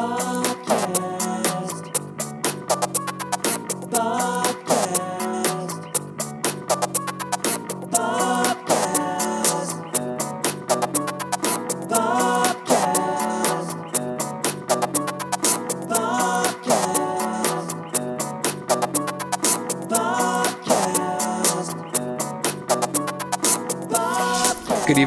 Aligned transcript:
Good 0.00 0.29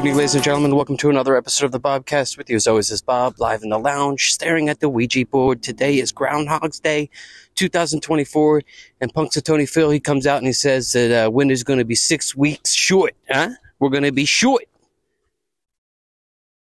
evening, 0.04 0.18
ladies 0.18 0.34
and 0.34 0.44
gentlemen. 0.44 0.76
Welcome 0.76 0.98
to 0.98 1.08
another 1.08 1.34
episode 1.34 1.64
of 1.64 1.72
the 1.72 1.80
Bobcast. 1.80 2.36
With 2.36 2.50
you, 2.50 2.56
as 2.56 2.66
always, 2.66 2.90
is 2.90 3.00
Bob, 3.00 3.40
live 3.40 3.62
in 3.62 3.70
the 3.70 3.78
lounge, 3.78 4.32
staring 4.32 4.68
at 4.68 4.80
the 4.80 4.88
Ouija 4.90 5.24
board. 5.24 5.62
Today 5.62 5.98
is 5.98 6.12
Groundhog's 6.12 6.78
Day, 6.78 7.08
2024, 7.54 8.60
and 9.00 9.14
Punxsutawney 9.14 9.66
Phil, 9.66 9.88
he 9.88 10.00
comes 10.00 10.26
out 10.26 10.36
and 10.36 10.46
he 10.46 10.52
says 10.52 10.92
that 10.92 11.24
uh, 11.24 11.30
winter's 11.30 11.62
going 11.62 11.78
to 11.78 11.86
be 11.86 11.94
six 11.94 12.36
weeks 12.36 12.74
short, 12.74 13.14
huh? 13.30 13.52
We're 13.78 13.88
going 13.88 14.02
to 14.02 14.12
be 14.12 14.26
short. 14.26 14.64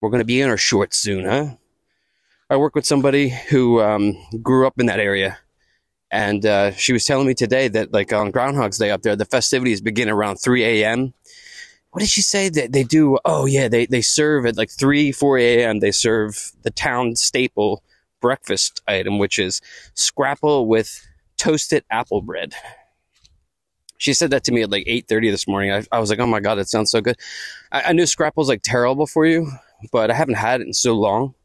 We're 0.01 0.11
going 0.11 0.21
to 0.21 0.25
be 0.25 0.39
in 0.39 0.47
our 0.47 0.55
shorts 0.55 0.97
soon, 0.97 1.25
huh? 1.25 1.55
I 2.47 2.57
work 2.57 2.75
with 2.75 2.85
somebody 2.85 3.29
who 3.29 3.81
um, 3.81 4.23
grew 4.43 4.67
up 4.67 4.79
in 4.79 4.85
that 4.85 4.99
area, 4.99 5.39
and 6.11 6.45
uh, 6.45 6.73
she 6.73 6.93
was 6.93 7.05
telling 7.05 7.25
me 7.25 7.33
today 7.33 7.69
that, 7.69 7.91
like, 7.91 8.13
on 8.13 8.29
Groundhog's 8.29 8.77
Day 8.77 8.91
up 8.91 9.01
there, 9.01 9.15
the 9.15 9.25
festivities 9.25 9.81
begin 9.81 10.09
around 10.09 10.35
3 10.35 10.63
a.m., 10.63 11.15
what 11.91 11.99
did 11.99 12.09
she 12.09 12.21
say 12.21 12.49
that 12.49 12.71
they 12.71 12.83
do? 12.83 13.17
Oh 13.25 13.45
yeah, 13.45 13.67
they, 13.67 13.85
they 13.85 14.01
serve 14.01 14.45
at 14.45 14.57
like 14.57 14.71
3, 14.71 15.11
4 15.11 15.37
a.m. 15.37 15.79
They 15.79 15.91
serve 15.91 16.51
the 16.63 16.71
town 16.71 17.15
staple 17.15 17.83
breakfast 18.21 18.81
item, 18.87 19.19
which 19.19 19.37
is 19.37 19.61
scrapple 19.93 20.67
with 20.67 21.05
toasted 21.37 21.83
apple 21.89 22.21
bread. 22.21 22.53
She 23.97 24.13
said 24.13 24.31
that 24.31 24.43
to 24.45 24.51
me 24.51 24.63
at 24.63 24.71
like 24.71 24.85
8.30 24.85 25.31
this 25.31 25.47
morning. 25.47 25.71
I, 25.71 25.83
I 25.91 25.99
was 25.99 26.09
like, 26.09 26.19
oh 26.19 26.25
my 26.25 26.39
God, 26.39 26.57
it 26.59 26.69
sounds 26.69 26.91
so 26.91 27.01
good. 27.01 27.17
I, 27.71 27.81
I 27.81 27.93
knew 27.93 28.05
scrapple's 28.05 28.47
like 28.47 28.61
terrible 28.63 29.05
for 29.05 29.25
you, 29.25 29.51
but 29.91 30.09
I 30.09 30.13
haven't 30.13 30.35
had 30.35 30.61
it 30.61 30.67
in 30.67 30.73
so 30.73 30.93
long, 30.93 31.35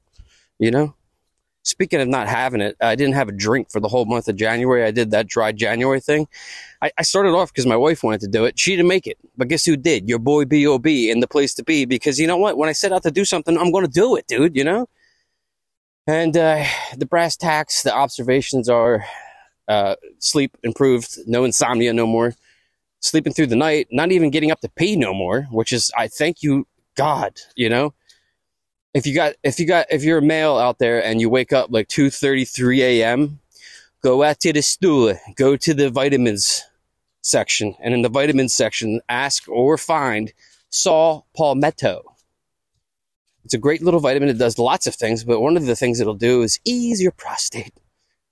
you 0.58 0.70
know? 0.70 0.94
Speaking 1.67 2.00
of 2.00 2.06
not 2.06 2.28
having 2.28 2.61
it, 2.61 2.77
I 2.81 2.95
didn't 2.95 3.14
have 3.14 3.28
a 3.28 3.33
drink 3.33 3.72
for 3.72 3.81
the 3.81 3.89
whole 3.89 4.05
month 4.05 4.28
of 4.28 4.36
January. 4.36 4.84
I 4.84 4.92
did 4.92 5.11
that 5.11 5.27
dry 5.27 5.50
January 5.50 5.98
thing. 5.98 6.28
I, 6.81 6.92
I 6.97 7.03
started 7.03 7.31
off 7.31 7.53
because 7.53 7.67
my 7.67 7.75
wife 7.77 8.05
wanted 8.05 8.20
to 8.20 8.28
do 8.28 8.45
it. 8.45 8.56
She 8.56 8.77
didn't 8.77 8.86
make 8.86 9.09
it, 9.09 9.19
but 9.36 9.48
guess 9.48 9.64
who 9.64 9.77
did? 9.77 10.09
Your 10.09 10.20
boy 10.20 10.44
B.O.B. 10.44 11.11
in 11.11 11.19
the 11.19 11.27
place 11.27 11.55
to 11.55 11.64
be 11.64 11.84
because 11.84 12.20
you 12.20 12.28
know 12.28 12.37
what? 12.37 12.56
When 12.56 12.69
I 12.69 12.72
set 12.72 12.92
out 12.92 13.03
to 13.03 13.11
do 13.11 13.25
something, 13.25 13.59
I'm 13.59 13.72
going 13.72 13.84
to 13.84 13.91
do 13.91 14.14
it, 14.14 14.28
dude, 14.28 14.55
you 14.55 14.62
know? 14.62 14.87
And 16.06 16.37
uh, 16.37 16.64
the 16.97 17.05
brass 17.05 17.37
tacks, 17.37 17.83
the 17.83 17.92
observations 17.92 18.69
are 18.69 19.05
uh, 19.67 19.97
sleep 20.20 20.56
improved, 20.62 21.19
no 21.27 21.42
insomnia 21.42 21.92
no 21.92 22.06
more, 22.06 22.37
sleeping 23.00 23.33
through 23.33 23.48
the 23.48 23.56
night, 23.56 23.89
not 23.91 24.12
even 24.12 24.31
getting 24.31 24.53
up 24.53 24.61
to 24.61 24.69
pee 24.69 24.94
no 24.94 25.12
more, 25.12 25.48
which 25.50 25.72
is, 25.72 25.91
I 25.98 26.06
thank 26.06 26.44
you, 26.44 26.69
God, 26.94 27.41
you 27.56 27.69
know? 27.69 27.92
If 28.97 29.06
you 29.06 29.14
got 29.14 29.34
if 29.42 29.61
you 29.61 29.66
got 29.66 29.86
if 29.91 30.02
you're 30.02 30.19
a 30.19 30.22
male 30.22 30.56
out 30.56 30.78
there 30.78 31.05
and 31.05 31.20
you 31.20 31.28
wake 31.28 31.52
up 31.52 31.69
like 31.70 31.86
2:33 31.89 32.78
a.m., 32.78 33.41
go 34.03 34.22
out 34.22 34.41
to 34.41 34.55
the 34.55 34.62
stool, 34.62 35.14
go 35.34 35.55
to 35.55 35.75
the 35.75 35.91
vitamins 35.91 36.64
section, 37.20 37.75
and 37.83 37.92
in 37.92 38.00
the 38.00 38.08
vitamins 38.08 38.55
section, 38.55 39.03
ask 39.11 39.47
or 39.50 39.77
find 39.77 40.33
saw 40.70 41.20
palmetto. 41.36 42.03
It's 43.44 43.53
a 43.53 43.58
great 43.58 43.83
little 43.83 44.00
vitamin. 44.00 44.30
It 44.30 44.38
does 44.38 44.58
lots 44.58 44.86
of 44.86 44.94
things, 44.94 45.25
but 45.25 45.41
one 45.41 45.58
of 45.58 45.66
the 45.66 45.77
things 45.77 46.00
it'll 46.00 46.14
do 46.14 46.41
is 46.41 46.58
ease 46.64 47.03
your 47.03 47.12
prostate. 47.12 47.75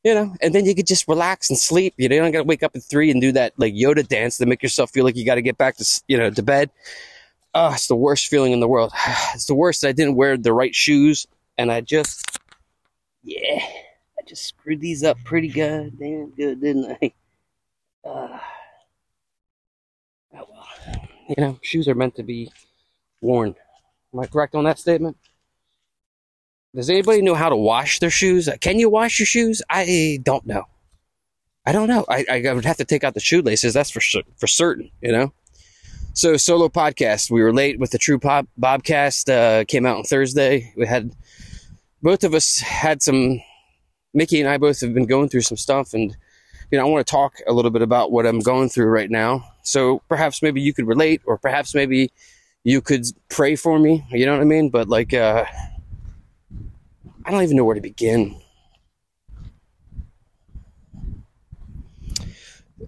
You 0.03 0.15
know, 0.15 0.35
and 0.41 0.55
then 0.55 0.65
you 0.65 0.75
could 0.75 0.87
just 0.87 1.09
relax 1.09 1.49
and 1.51 1.59
sleep. 1.59 1.95
You 1.99 2.09
don't 2.09 2.33
got 2.33 2.39
to 2.39 2.45
wake 2.45 2.63
up 2.63 2.75
at 2.75 2.83
three 2.83 3.11
and 3.11 3.21
do 3.21 3.33
that 3.33 3.53
like 3.59 3.75
Yoda 3.75 4.07
dance 4.07 4.39
to 4.39 4.47
make 4.47 4.63
yourself 4.63 4.91
feel 4.91 5.05
like 5.05 5.17
you 5.17 5.27
got 5.27 5.37
to 5.37 5.43
get 5.43 5.59
back 5.59 5.77
to 5.77 6.03
you 6.09 6.17
know 6.17 6.31
to 6.31 6.43
bed 6.43 6.71
oh, 7.55 7.73
it's 7.73 7.87
the 7.87 7.97
worst 7.97 8.29
feeling 8.29 8.53
in 8.53 8.61
the 8.61 8.69
world. 8.69 8.93
It's 9.35 9.47
the 9.47 9.55
worst 9.55 9.83
that 9.83 9.89
I 9.89 9.93
didn't 9.93 10.17
wear 10.17 10.37
the 10.37 10.53
right 10.53 10.75
shoes, 10.75 11.27
and 11.59 11.71
I 11.71 11.81
just, 11.81 12.39
yeah, 13.23 13.59
I 14.19 14.23
just 14.27 14.47
screwed 14.47 14.81
these 14.81 15.03
up 15.03 15.19
pretty 15.25 15.49
good, 15.49 15.99
damn 15.99 16.31
good, 16.31 16.61
didn't 16.61 16.97
I? 17.03 17.13
Uh, 18.05 18.11
oh 20.35 20.47
well, 20.51 20.67
you 21.29 21.35
know, 21.39 21.59
shoes 21.63 21.89
are 21.89 21.95
meant 21.95 22.17
to 22.17 22.23
be 22.23 22.51
worn. 23.21 23.55
Am 24.13 24.21
I 24.21 24.27
correct 24.27 24.55
on 24.55 24.65
that 24.65 24.79
statement? 24.79 25.17
Does 26.75 26.91
anybody 26.91 27.23
know 27.23 27.35
how 27.35 27.49
to 27.49 27.57
wash 27.57 28.01
their 28.01 28.11
shoes? 28.11 28.49
Can 28.61 28.79
you 28.79 28.91
wash 28.91 29.19
your 29.21 29.27
shoes? 29.27 29.63
I 29.71 30.19
don't 30.25 30.45
know. 30.45 30.65
I 31.67 31.73
don't 31.73 31.89
know. 31.89 32.05
I, 32.09 32.25
I 32.29 32.53
would 32.53 32.65
have 32.65 32.77
to 32.79 32.85
take 32.85 33.05
out 33.05 33.15
the 33.15 33.21
shoelaces. 33.21 33.75
That's 33.75 33.91
for 33.91 34.01
for 34.37 34.47
certain. 34.47 34.91
You 35.01 35.13
know. 35.13 35.33
So 36.17 36.37
solo 36.37 36.69
podcast. 36.69 37.29
We 37.29 37.43
were 37.43 37.53
late 37.53 37.81
with 37.81 37.91
the 37.91 37.99
True 37.99 38.21
Pop 38.21 38.47
Bobcast. 38.61 39.29
Uh, 39.29 39.65
came 39.65 39.85
out 39.85 39.97
on 39.97 40.05
Thursday. 40.05 40.73
We 40.77 40.87
had 40.87 41.11
both 42.03 42.23
of 42.23 42.35
us 42.35 42.61
had 42.61 43.03
some. 43.03 43.43
Mickey 44.17 44.41
and 44.41 44.49
I 44.49 44.59
both 44.59 44.81
have 44.81 44.95
been 44.95 45.07
going 45.07 45.29
through 45.29 45.41
some 45.41 45.57
stuff, 45.57 45.93
and 45.93 46.17
you 46.71 46.79
know 46.79 46.87
I 46.87 46.89
want 46.89 47.05
to 47.05 47.11
talk 47.11 47.35
a 47.49 47.53
little 47.53 47.73
bit 47.73 47.83
about 47.83 48.13
what 48.13 48.27
I'm 48.27 48.39
going 48.39 48.69
through 48.69 48.87
right 48.87 49.11
now. 49.11 49.45
So 49.65 50.03
perhaps 50.09 50.41
maybe 50.41 50.61
you 50.61 50.73
could 50.73 50.87
relate, 50.87 51.21
or 51.25 51.37
perhaps 51.37 51.75
maybe 51.75 52.13
you 52.63 52.81
could 52.81 53.07
pray 53.29 53.57
for 53.57 53.81
me. 53.81 54.07
You 54.13 54.25
know 54.25 54.35
what 54.35 54.41
I 54.41 54.45
mean? 54.45 54.71
But 54.71 54.89
like, 54.89 55.13
uh, 55.13 55.45
I 57.25 57.31
don't 57.33 57.43
even 57.43 57.57
know 57.57 57.65
where 57.65 57.75
to 57.75 57.81
begin. 57.81 58.41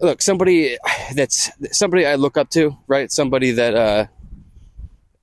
Look 0.01 0.23
somebody 0.23 0.77
that's 1.15 1.51
somebody 1.77 2.07
I 2.07 2.15
look 2.17 2.37
up 2.37 2.51
to, 2.51 2.77
right? 2.87 3.11
Somebody 3.11 3.53
that 3.53 3.75
uh, 3.75 4.07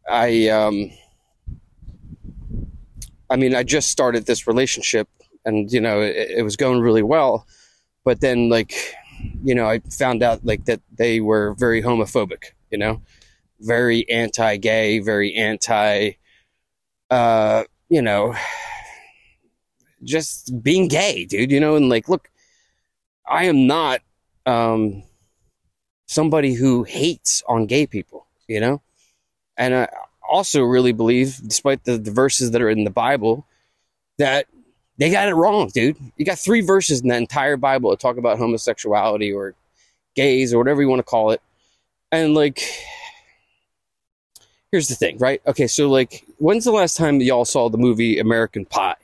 I 0.10 0.50
um, 0.50 0.92
I 3.30 3.36
mean, 3.36 3.56
I 3.56 3.64
just 3.64 3.90
started 3.90 4.26
this 4.26 4.48
relationship, 4.48 5.08
and 5.46 5.72
you 5.72 5.82
know, 5.82 6.02
it, 6.02 6.16
it 6.38 6.44
was 6.44 6.56
going 6.56 6.82
really 6.82 7.04
well, 7.04 7.48
but 8.04 8.22
then 8.22 8.50
like, 8.50 8.96
you 9.44 9.56
know, 9.56 9.68
I 9.68 9.80
found 9.80 10.22
out 10.22 10.46
like 10.46 10.66
that 10.66 10.82
they 10.96 11.20
were 11.20 11.56
very 11.58 11.82
homophobic, 11.82 12.52
you 12.70 12.78
know, 12.78 13.02
very 13.60 14.08
anti-gay, 14.10 15.00
very 15.00 15.34
anti, 15.34 16.12
uh, 17.10 17.64
you 17.90 18.02
know, 18.02 18.36
just 20.04 20.62
being 20.62 20.88
gay, 20.88 21.26
dude, 21.26 21.52
you 21.52 21.60
know, 21.60 21.76
and 21.76 21.90
like, 21.90 22.10
look, 22.10 22.30
I 23.28 23.46
am 23.46 23.66
not 23.68 24.02
um, 24.46 25.04
somebody 26.08 26.54
who 26.54 26.84
hates 26.84 27.44
on 27.48 27.66
gay 27.66 27.86
people, 27.88 28.26
you 28.48 28.60
know? 28.60 28.82
And 29.58 29.74
I 29.76 29.88
also 30.28 30.64
really 30.64 30.92
believe, 30.92 31.40
despite 31.46 31.84
the, 31.84 31.98
the 31.98 32.12
verses 32.12 32.52
that 32.52 32.62
are 32.62 32.70
in 32.70 32.84
the 32.84 32.90
Bible, 32.90 33.46
that 34.18 34.48
they 34.98 35.10
got 35.10 35.28
it 35.28 35.36
wrong, 35.36 35.70
dude. 35.74 35.98
You 36.18 36.26
got 36.26 36.40
three 36.40 36.62
verses 36.62 37.02
in 37.02 37.08
the 37.08 37.16
entire 37.16 37.58
Bible 37.58 37.90
that 37.90 38.00
talk 38.00 38.18
about 38.18 38.38
homosexuality 38.38 39.32
or 39.34 39.56
gays 40.16 40.54
or 40.54 40.58
whatever 40.58 40.82
you 40.82 40.88
want 40.88 41.00
to 41.00 41.04
call 41.04 41.32
it. 41.32 41.42
And 42.12 42.36
like, 42.36 42.62
here's 44.72 44.88
the 44.88 44.96
thing, 44.96 45.18
right? 45.18 45.42
Okay, 45.48 45.68
so 45.68 45.90
like, 45.90 46.26
when's 46.38 46.66
the 46.66 46.72
last 46.72 46.96
time 46.96 47.22
y'all 47.22 47.46
saw 47.46 47.70
the 47.70 47.78
movie 47.78 48.20
American 48.20 48.66
Pie? 48.66 48.96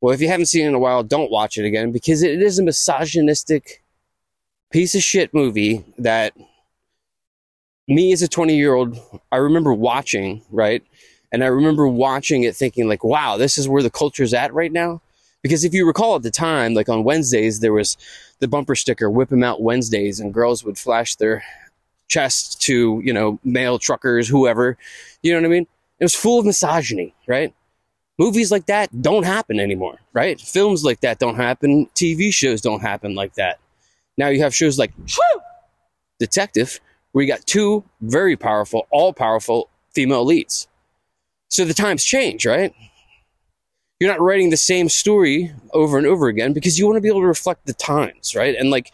Well, 0.00 0.14
if 0.14 0.20
you 0.20 0.28
haven't 0.28 0.46
seen 0.46 0.64
it 0.64 0.68
in 0.68 0.74
a 0.74 0.78
while, 0.78 1.02
don't 1.02 1.30
watch 1.30 1.58
it 1.58 1.66
again 1.66 1.92
because 1.92 2.22
it 2.22 2.40
is 2.42 2.58
a 2.58 2.62
misogynistic 2.62 3.82
piece 4.70 4.94
of 4.94 5.02
shit 5.02 5.34
movie 5.34 5.84
that 5.98 6.34
me 7.88 8.12
as 8.12 8.22
a 8.22 8.28
20 8.28 8.56
year 8.56 8.74
old, 8.74 8.98
I 9.32 9.36
remember 9.36 9.72
watching, 9.72 10.42
right? 10.50 10.82
And 11.32 11.44
I 11.44 11.48
remember 11.48 11.86
watching 11.86 12.44
it 12.44 12.56
thinking, 12.56 12.88
like, 12.88 13.04
wow, 13.04 13.36
this 13.36 13.58
is 13.58 13.68
where 13.68 13.82
the 13.82 13.90
culture's 13.90 14.34
at 14.34 14.52
right 14.52 14.72
now. 14.72 15.00
Because 15.42 15.64
if 15.64 15.72
you 15.72 15.86
recall 15.86 16.16
at 16.16 16.22
the 16.22 16.30
time, 16.30 16.74
like 16.74 16.88
on 16.88 17.04
Wednesdays, 17.04 17.60
there 17.60 17.72
was 17.72 17.96
the 18.40 18.48
bumper 18.48 18.74
sticker, 18.74 19.08
whip 19.08 19.32
'em 19.32 19.42
out 19.42 19.62
Wednesdays, 19.62 20.20
and 20.20 20.34
girls 20.34 20.64
would 20.64 20.78
flash 20.78 21.14
their 21.16 21.42
chests 22.08 22.54
to, 22.56 23.00
you 23.04 23.12
know, 23.12 23.38
male 23.44 23.78
truckers, 23.78 24.28
whoever. 24.28 24.76
You 25.22 25.32
know 25.32 25.38
what 25.38 25.46
I 25.46 25.50
mean? 25.50 25.66
It 25.98 26.04
was 26.04 26.14
full 26.14 26.40
of 26.40 26.46
misogyny, 26.46 27.14
right? 27.26 27.54
Movies 28.18 28.50
like 28.50 28.66
that 28.66 29.00
don't 29.00 29.22
happen 29.22 29.58
anymore, 29.58 29.98
right? 30.12 30.38
Films 30.38 30.84
like 30.84 31.00
that 31.00 31.18
don't 31.18 31.36
happen. 31.36 31.86
TV 31.94 32.32
shows 32.34 32.60
don't 32.60 32.82
happen 32.82 33.14
like 33.14 33.34
that. 33.34 33.59
Now 34.20 34.28
you 34.28 34.42
have 34.42 34.54
shows 34.54 34.78
like 34.78 34.92
Detective, 36.18 36.78
where 37.12 37.24
you 37.24 37.32
got 37.32 37.46
two 37.46 37.82
very 38.02 38.36
powerful, 38.36 38.86
all 38.90 39.14
powerful 39.14 39.70
female 39.94 40.26
leads. 40.26 40.68
So 41.48 41.64
the 41.64 41.72
times 41.72 42.04
change, 42.04 42.44
right? 42.44 42.74
You're 43.98 44.10
not 44.10 44.20
writing 44.20 44.50
the 44.50 44.58
same 44.58 44.90
story 44.90 45.54
over 45.72 45.96
and 45.96 46.06
over 46.06 46.28
again 46.28 46.52
because 46.52 46.78
you 46.78 46.84
want 46.84 46.98
to 46.98 47.00
be 47.00 47.08
able 47.08 47.22
to 47.22 47.26
reflect 47.26 47.64
the 47.64 47.72
times, 47.72 48.36
right? 48.36 48.54
And 48.54 48.70
like, 48.70 48.92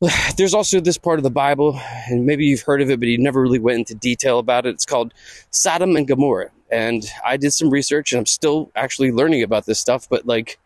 there's 0.38 0.54
also 0.54 0.80
this 0.80 0.96
part 0.96 1.18
of 1.18 1.22
the 1.22 1.30
Bible, 1.30 1.78
and 2.08 2.24
maybe 2.24 2.46
you've 2.46 2.62
heard 2.62 2.80
of 2.80 2.88
it, 2.88 2.98
but 2.98 3.10
you 3.10 3.18
never 3.18 3.42
really 3.42 3.58
went 3.58 3.80
into 3.80 3.94
detail 3.94 4.38
about 4.38 4.64
it. 4.64 4.70
It's 4.70 4.86
called 4.86 5.12
Sodom 5.50 5.94
and 5.94 6.08
Gomorrah. 6.08 6.50
And 6.70 7.04
I 7.22 7.36
did 7.36 7.52
some 7.52 7.68
research, 7.68 8.12
and 8.12 8.20
I'm 8.20 8.26
still 8.26 8.72
actually 8.76 9.12
learning 9.12 9.42
about 9.42 9.66
this 9.66 9.78
stuff. 9.78 10.08
But 10.08 10.24
like, 10.24 10.58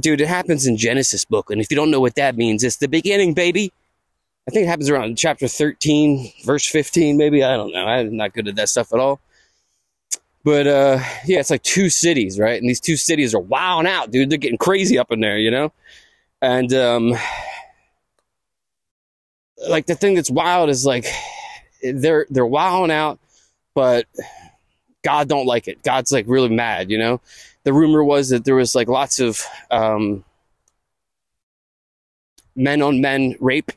dude, 0.00 0.20
it 0.20 0.28
happens 0.28 0.66
in 0.66 0.76
Genesis 0.76 1.24
book, 1.24 1.50
and 1.50 1.60
if 1.60 1.70
you 1.70 1.76
don't 1.76 1.90
know 1.90 2.00
what 2.00 2.14
that 2.16 2.36
means, 2.36 2.64
it's 2.64 2.76
the 2.76 2.88
beginning, 2.88 3.34
baby. 3.34 3.72
I 4.48 4.50
think 4.50 4.64
it 4.64 4.68
happens 4.68 4.90
around 4.90 5.16
chapter 5.16 5.46
13, 5.46 6.32
verse 6.44 6.66
15, 6.66 7.16
maybe. 7.16 7.44
I 7.44 7.56
don't 7.56 7.72
know. 7.72 7.86
I'm 7.86 8.16
not 8.16 8.32
good 8.32 8.48
at 8.48 8.56
that 8.56 8.68
stuff 8.68 8.92
at 8.92 8.98
all. 8.98 9.20
But 10.44 10.66
uh, 10.66 10.98
yeah, 11.24 11.38
it's 11.38 11.50
like 11.50 11.62
two 11.62 11.88
cities, 11.88 12.38
right? 12.38 12.60
And 12.60 12.68
these 12.68 12.80
two 12.80 12.96
cities 12.96 13.34
are 13.34 13.40
wilding 13.40 13.90
out, 13.90 14.10
dude. 14.10 14.30
They're 14.30 14.38
getting 14.38 14.58
crazy 14.58 14.98
up 14.98 15.12
in 15.12 15.20
there, 15.20 15.38
you 15.38 15.50
know? 15.50 15.72
And 16.40 16.72
um, 16.74 17.14
like 19.68 19.86
the 19.86 19.94
thing 19.94 20.14
that's 20.14 20.30
wild 20.30 20.68
is 20.68 20.84
like 20.84 21.06
they're 21.82 22.26
they're 22.28 22.44
wilding 22.44 22.90
out, 22.90 23.20
but 23.74 24.06
God 25.04 25.28
don't 25.28 25.46
like 25.46 25.68
it. 25.68 25.84
God's 25.84 26.10
like 26.10 26.24
really 26.26 26.48
mad, 26.48 26.90
you 26.90 26.98
know? 26.98 27.20
The 27.64 27.72
rumor 27.72 28.02
was 28.02 28.30
that 28.30 28.44
there 28.44 28.56
was 28.56 28.74
like 28.74 28.88
lots 28.88 29.20
of 29.20 29.44
um, 29.70 30.24
men 32.56 32.82
on 32.82 33.00
men 33.00 33.36
rape 33.40 33.72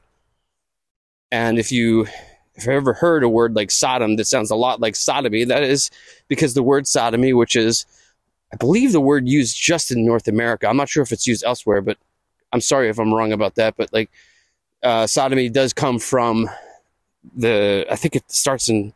and 1.31 1.59
if 1.59 1.71
you 1.71 2.07
if 2.55 2.65
you've 2.65 2.75
ever 2.75 2.93
heard 2.93 3.23
a 3.23 3.29
word 3.29 3.55
like 3.55 3.69
Sodom 3.69 4.15
that 4.15 4.25
sounds 4.25 4.49
a 4.51 4.55
lot 4.55 4.79
like 4.79 4.95
sodomy, 4.95 5.43
that 5.43 5.63
is 5.63 5.91
because 6.27 6.53
the 6.53 6.63
word 6.63 6.87
sodomy, 6.87 7.33
which 7.33 7.55
is, 7.55 7.85
I 8.53 8.55
believe, 8.55 8.93
the 8.93 9.01
word 9.01 9.27
used 9.27 9.59
just 9.59 9.91
in 9.91 10.05
North 10.05 10.27
America. 10.27 10.67
I'm 10.67 10.77
not 10.77 10.87
sure 10.87 11.03
if 11.03 11.11
it's 11.11 11.27
used 11.27 11.43
elsewhere, 11.43 11.81
but 11.81 11.97
I'm 12.53 12.61
sorry 12.61 12.87
if 12.87 12.97
I'm 12.97 13.13
wrong 13.13 13.33
about 13.33 13.55
that. 13.55 13.75
But 13.75 13.91
like, 13.91 14.09
uh, 14.83 15.05
sodomy 15.05 15.49
does 15.49 15.73
come 15.73 15.99
from 15.99 16.49
the, 17.35 17.85
I 17.91 17.97
think 17.97 18.15
it 18.15 18.31
starts 18.31 18.69
in 18.69 18.93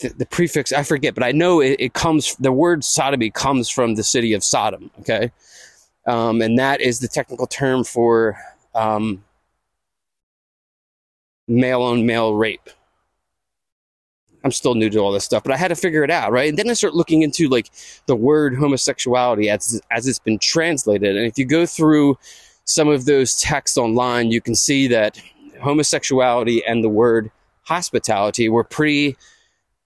the, 0.00 0.08
the 0.10 0.26
prefix, 0.26 0.72
I 0.72 0.82
forget, 0.82 1.14
but 1.14 1.24
I 1.24 1.32
know 1.32 1.60
it, 1.60 1.76
it, 1.78 1.92
comes, 1.94 2.36
the 2.36 2.52
word 2.52 2.84
sodomy 2.84 3.30
comes 3.30 3.68
from 3.68 3.94
the 3.94 4.02
city 4.02 4.32
of 4.32 4.44
Sodom, 4.44 4.90
okay? 5.00 5.30
Um, 6.06 6.42
and 6.42 6.58
that 6.58 6.80
is 6.80 7.00
the 7.00 7.08
technical 7.08 7.46
term 7.46 7.84
for 7.84 8.38
um, 8.74 9.24
male 11.48 11.82
on 11.82 12.06
male 12.06 12.34
rape. 12.34 12.68
I'm 14.44 14.52
still 14.52 14.74
new 14.74 14.90
to 14.90 14.98
all 14.98 15.12
this 15.12 15.24
stuff, 15.24 15.42
but 15.42 15.52
I 15.52 15.56
had 15.56 15.68
to 15.68 15.74
figure 15.74 16.04
it 16.04 16.10
out, 16.10 16.30
right? 16.30 16.50
And 16.50 16.58
then 16.58 16.68
I 16.68 16.74
start 16.74 16.94
looking 16.94 17.22
into 17.22 17.48
like 17.48 17.70
the 18.06 18.14
word 18.14 18.54
homosexuality 18.54 19.48
as 19.48 19.80
as 19.90 20.06
it's 20.06 20.18
been 20.18 20.38
translated. 20.38 21.16
And 21.16 21.26
if 21.26 21.38
you 21.38 21.46
go 21.46 21.64
through 21.64 22.18
some 22.66 22.88
of 22.88 23.06
those 23.06 23.36
texts 23.40 23.78
online, 23.78 24.30
you 24.30 24.42
can 24.42 24.54
see 24.54 24.86
that 24.88 25.18
homosexuality 25.62 26.62
and 26.66 26.84
the 26.84 26.90
word 26.90 27.30
hospitality 27.62 28.50
were 28.50 28.64
pretty 28.64 29.16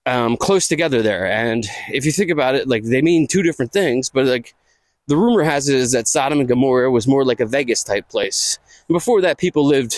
um, 0.08 0.36
close 0.36 0.66
together 0.66 1.02
there. 1.02 1.26
And 1.26 1.66
if 1.90 2.06
you 2.06 2.12
think 2.12 2.30
about 2.30 2.54
it, 2.54 2.66
like 2.66 2.84
they 2.84 3.02
mean 3.02 3.26
two 3.26 3.42
different 3.42 3.72
things, 3.72 4.08
but 4.08 4.24
like 4.24 4.54
the 5.06 5.16
rumor 5.16 5.42
has 5.42 5.68
it 5.68 5.76
is 5.76 5.92
that 5.92 6.08
Sodom 6.08 6.40
and 6.40 6.48
Gomorrah 6.48 6.90
was 6.90 7.06
more 7.06 7.24
like 7.24 7.40
a 7.40 7.46
Vegas 7.46 7.84
type 7.84 8.08
place. 8.08 8.58
Before 8.88 9.20
that, 9.20 9.38
people 9.38 9.66
lived 9.66 9.96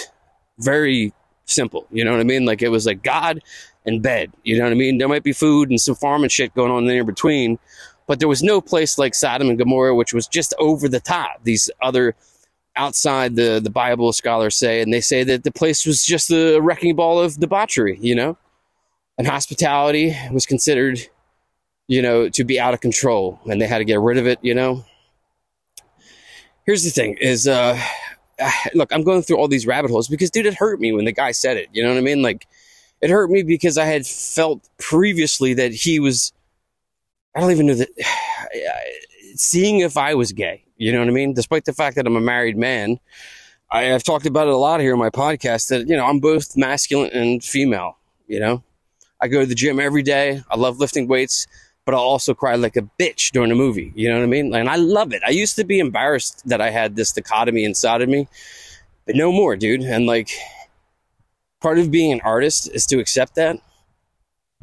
very 0.59 1.13
simple. 1.45 1.87
You 1.91 2.05
know 2.05 2.11
what 2.11 2.21
I 2.21 2.25
mean? 2.25 2.45
Like 2.45 2.61
it 2.61 2.71
was 2.71 2.87
like 2.87 3.03
God 3.03 3.41
and 3.87 4.03
bed. 4.03 4.33
You 4.43 4.59
know 4.59 4.65
what 4.65 4.73
I 4.73 4.77
mean? 4.77 4.99
There 4.99 5.09
might 5.09 5.23
be 5.23 5.33
food 5.33 5.71
and 5.71 5.81
some 5.81 5.95
farming 5.95 6.31
shit 6.31 6.55
going 6.55 6.73
on 6.73 6.87
there 6.87 7.01
in 7.01 7.07
between, 7.07 7.59
but 8.09 8.19
there 8.19 8.29
was 8.29 8.43
no 8.43 8.61
place 8.61 8.99
like 8.99 9.15
Sodom 9.15 9.49
and 9.49 9.59
Gomorrah, 9.59 9.95
which 9.95 10.13
was 10.13 10.27
just 10.27 10.55
over 10.59 10.89
the 10.89 11.01
top. 11.01 11.41
These 11.45 11.71
other 11.81 12.17
outside 12.77 13.37
the 13.37 13.61
the 13.63 13.71
Bible 13.71 14.13
scholars 14.13 14.57
say, 14.57 14.81
and 14.81 14.93
they 14.93 15.01
say 15.01 15.23
that 15.25 15.45
the 15.45 15.53
place 15.53 15.87
was 15.87 16.05
just 16.05 16.29
the 16.29 16.61
wrecking 16.61 16.97
ball 16.97 17.21
of 17.21 17.39
debauchery. 17.39 17.97
You 18.01 18.17
know, 18.17 18.39
and 19.21 19.29
hospitality 19.29 20.17
was 20.33 20.47
considered, 20.47 20.99
you 21.89 22.01
know, 22.01 22.31
to 22.31 22.43
be 22.43 22.59
out 22.59 22.73
of 22.73 22.81
control, 22.81 23.39
and 23.45 23.61
they 23.61 23.67
had 23.67 23.77
to 23.77 23.85
get 23.85 24.01
rid 24.01 24.17
of 24.17 24.27
it. 24.27 24.39
You 24.41 24.55
know. 24.55 24.87
Here's 26.65 26.85
the 26.85 26.91
thing: 26.91 27.19
is 27.21 27.47
uh, 27.47 27.79
look, 28.75 28.91
I'm 28.95 29.03
going 29.03 29.21
through 29.21 29.37
all 29.37 29.47
these 29.47 29.67
rabbit 29.67 29.91
holes 29.91 30.09
because, 30.09 30.31
dude, 30.31 30.47
it 30.47 30.55
hurt 30.55 30.81
me 30.81 30.93
when 30.93 31.05
the 31.05 31.13
guy 31.13 31.33
said 31.33 31.59
it. 31.59 31.69
You 31.71 31.83
know 31.83 31.91
what 31.91 31.99
I 31.99 32.01
mean? 32.01 32.23
Like, 32.23 32.49
it 33.03 33.11
hurt 33.11 33.31
me 33.31 33.43
because 33.43 33.77
I 33.77 33.85
had 33.85 34.07
felt 34.07 34.67
previously 34.79 35.53
that 35.53 35.75
he 35.75 36.01
was, 36.01 36.33
I 37.37 37.41
don't 37.41 37.51
even 37.51 37.67
know 37.67 37.75
that, 37.75 37.89
seeing 39.35 39.81
if 39.81 39.99
I 39.99 40.15
was 40.15 40.33
gay. 40.33 40.65
You 40.79 40.93
know 40.93 41.01
what 41.01 41.09
I 41.09 41.13
mean? 41.13 41.35
Despite 41.35 41.67
the 41.67 41.75
fact 41.75 41.97
that 41.97 42.07
I'm 42.07 42.17
a 42.17 42.23
married 42.23 42.57
man, 42.57 42.99
I, 43.71 43.83
have 43.83 44.03
talked 44.03 44.25
about 44.25 44.49
it 44.49 44.55
a 44.55 44.57
lot 44.57 44.81
here 44.81 44.95
in 44.95 44.99
my 44.99 45.11
podcast 45.11 45.69
that, 45.69 45.89
you 45.89 45.95
know, 45.95 46.07
I'm 46.07 46.21
both 46.21 46.57
masculine 46.57 47.11
and 47.11 47.45
female. 47.45 47.99
You 48.27 48.41
know, 48.41 48.65
I 49.21 49.29
go 49.29 49.41
to 49.41 49.47
the 49.47 49.55
gym 49.55 49.81
every 49.81 50.03
day. 50.03 50.43
I 50.51 50.57
love 50.57 50.79
lifting 50.79 51.09
weights 51.09 51.47
but 51.91 51.97
I'll 51.97 52.05
also 52.05 52.35
cry 52.35 52.55
like 52.55 52.77
a 52.77 52.89
bitch 53.01 53.33
during 53.33 53.51
a 53.51 53.55
movie. 53.57 53.93
You 53.97 54.09
know 54.09 54.19
what 54.19 54.23
I 54.23 54.29
mean? 54.29 54.55
And 54.55 54.69
I 54.69 54.77
love 54.77 55.13
it. 55.13 55.23
I 55.27 55.31
used 55.31 55.57
to 55.57 55.65
be 55.65 55.81
embarrassed 55.81 56.47
that 56.47 56.61
I 56.61 56.71
had 56.71 56.95
this 56.95 57.13
dichotomy 57.13 57.65
inside 57.65 58.03
of 58.03 58.09
me, 58.09 58.29
but 59.07 59.17
no 59.17 59.33
more, 59.33 59.57
dude. 59.57 59.83
And 59.83 60.07
like, 60.07 60.31
part 61.61 61.79
of 61.79 61.91
being 61.91 62.13
an 62.13 62.21
artist 62.23 62.71
is 62.73 62.87
to 62.87 63.01
accept 63.01 63.35
that. 63.35 63.59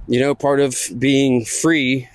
You 0.08 0.22
know, 0.22 0.36
part 0.36 0.62
of 0.62 0.78
being 0.98 1.44
free. 1.44 2.08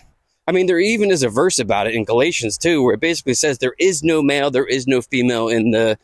I 0.49 0.53
mean, 0.53 0.67
there 0.67 0.79
even 0.79 1.11
is 1.11 1.23
a 1.23 1.29
verse 1.29 1.59
about 1.59 1.87
it 1.87 1.95
in 1.95 2.05
Galatians 2.05 2.56
too, 2.56 2.83
where 2.83 2.95
it 2.95 3.00
basically 3.00 3.35
says 3.35 3.59
there 3.59 3.77
is 3.79 4.03
no 4.03 4.23
male, 4.23 4.50
there 4.50 4.67
is 4.67 4.87
no 4.87 5.03
female 5.03 5.49
in 5.49 5.73
the 5.73 5.99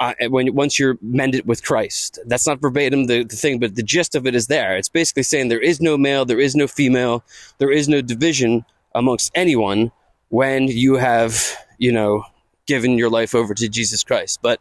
uh, 0.00 0.14
when 0.28 0.54
once 0.54 0.78
you're 0.78 0.98
mended 1.02 1.46
with 1.46 1.62
Christ. 1.62 2.18
That's 2.26 2.46
not 2.46 2.60
verbatim 2.60 3.06
the, 3.06 3.22
the 3.22 3.36
thing, 3.36 3.60
but 3.60 3.76
the 3.76 3.82
gist 3.82 4.14
of 4.14 4.26
it 4.26 4.34
is 4.34 4.46
there. 4.46 4.76
It's 4.76 4.88
basically 4.88 5.22
saying 5.22 5.48
there 5.48 5.60
is 5.60 5.80
no 5.80 5.98
male, 5.98 6.24
there 6.24 6.40
is 6.40 6.56
no 6.56 6.66
female, 6.66 7.22
there 7.58 7.70
is 7.70 7.88
no 7.88 8.00
division 8.00 8.64
amongst 8.94 9.30
anyone 9.34 9.92
when 10.30 10.68
you 10.68 10.94
have, 10.94 11.54
you 11.78 11.92
know, 11.92 12.24
given 12.66 12.96
your 12.96 13.10
life 13.10 13.34
over 13.34 13.52
to 13.52 13.68
Jesus 13.68 14.02
Christ. 14.02 14.40
But 14.42 14.60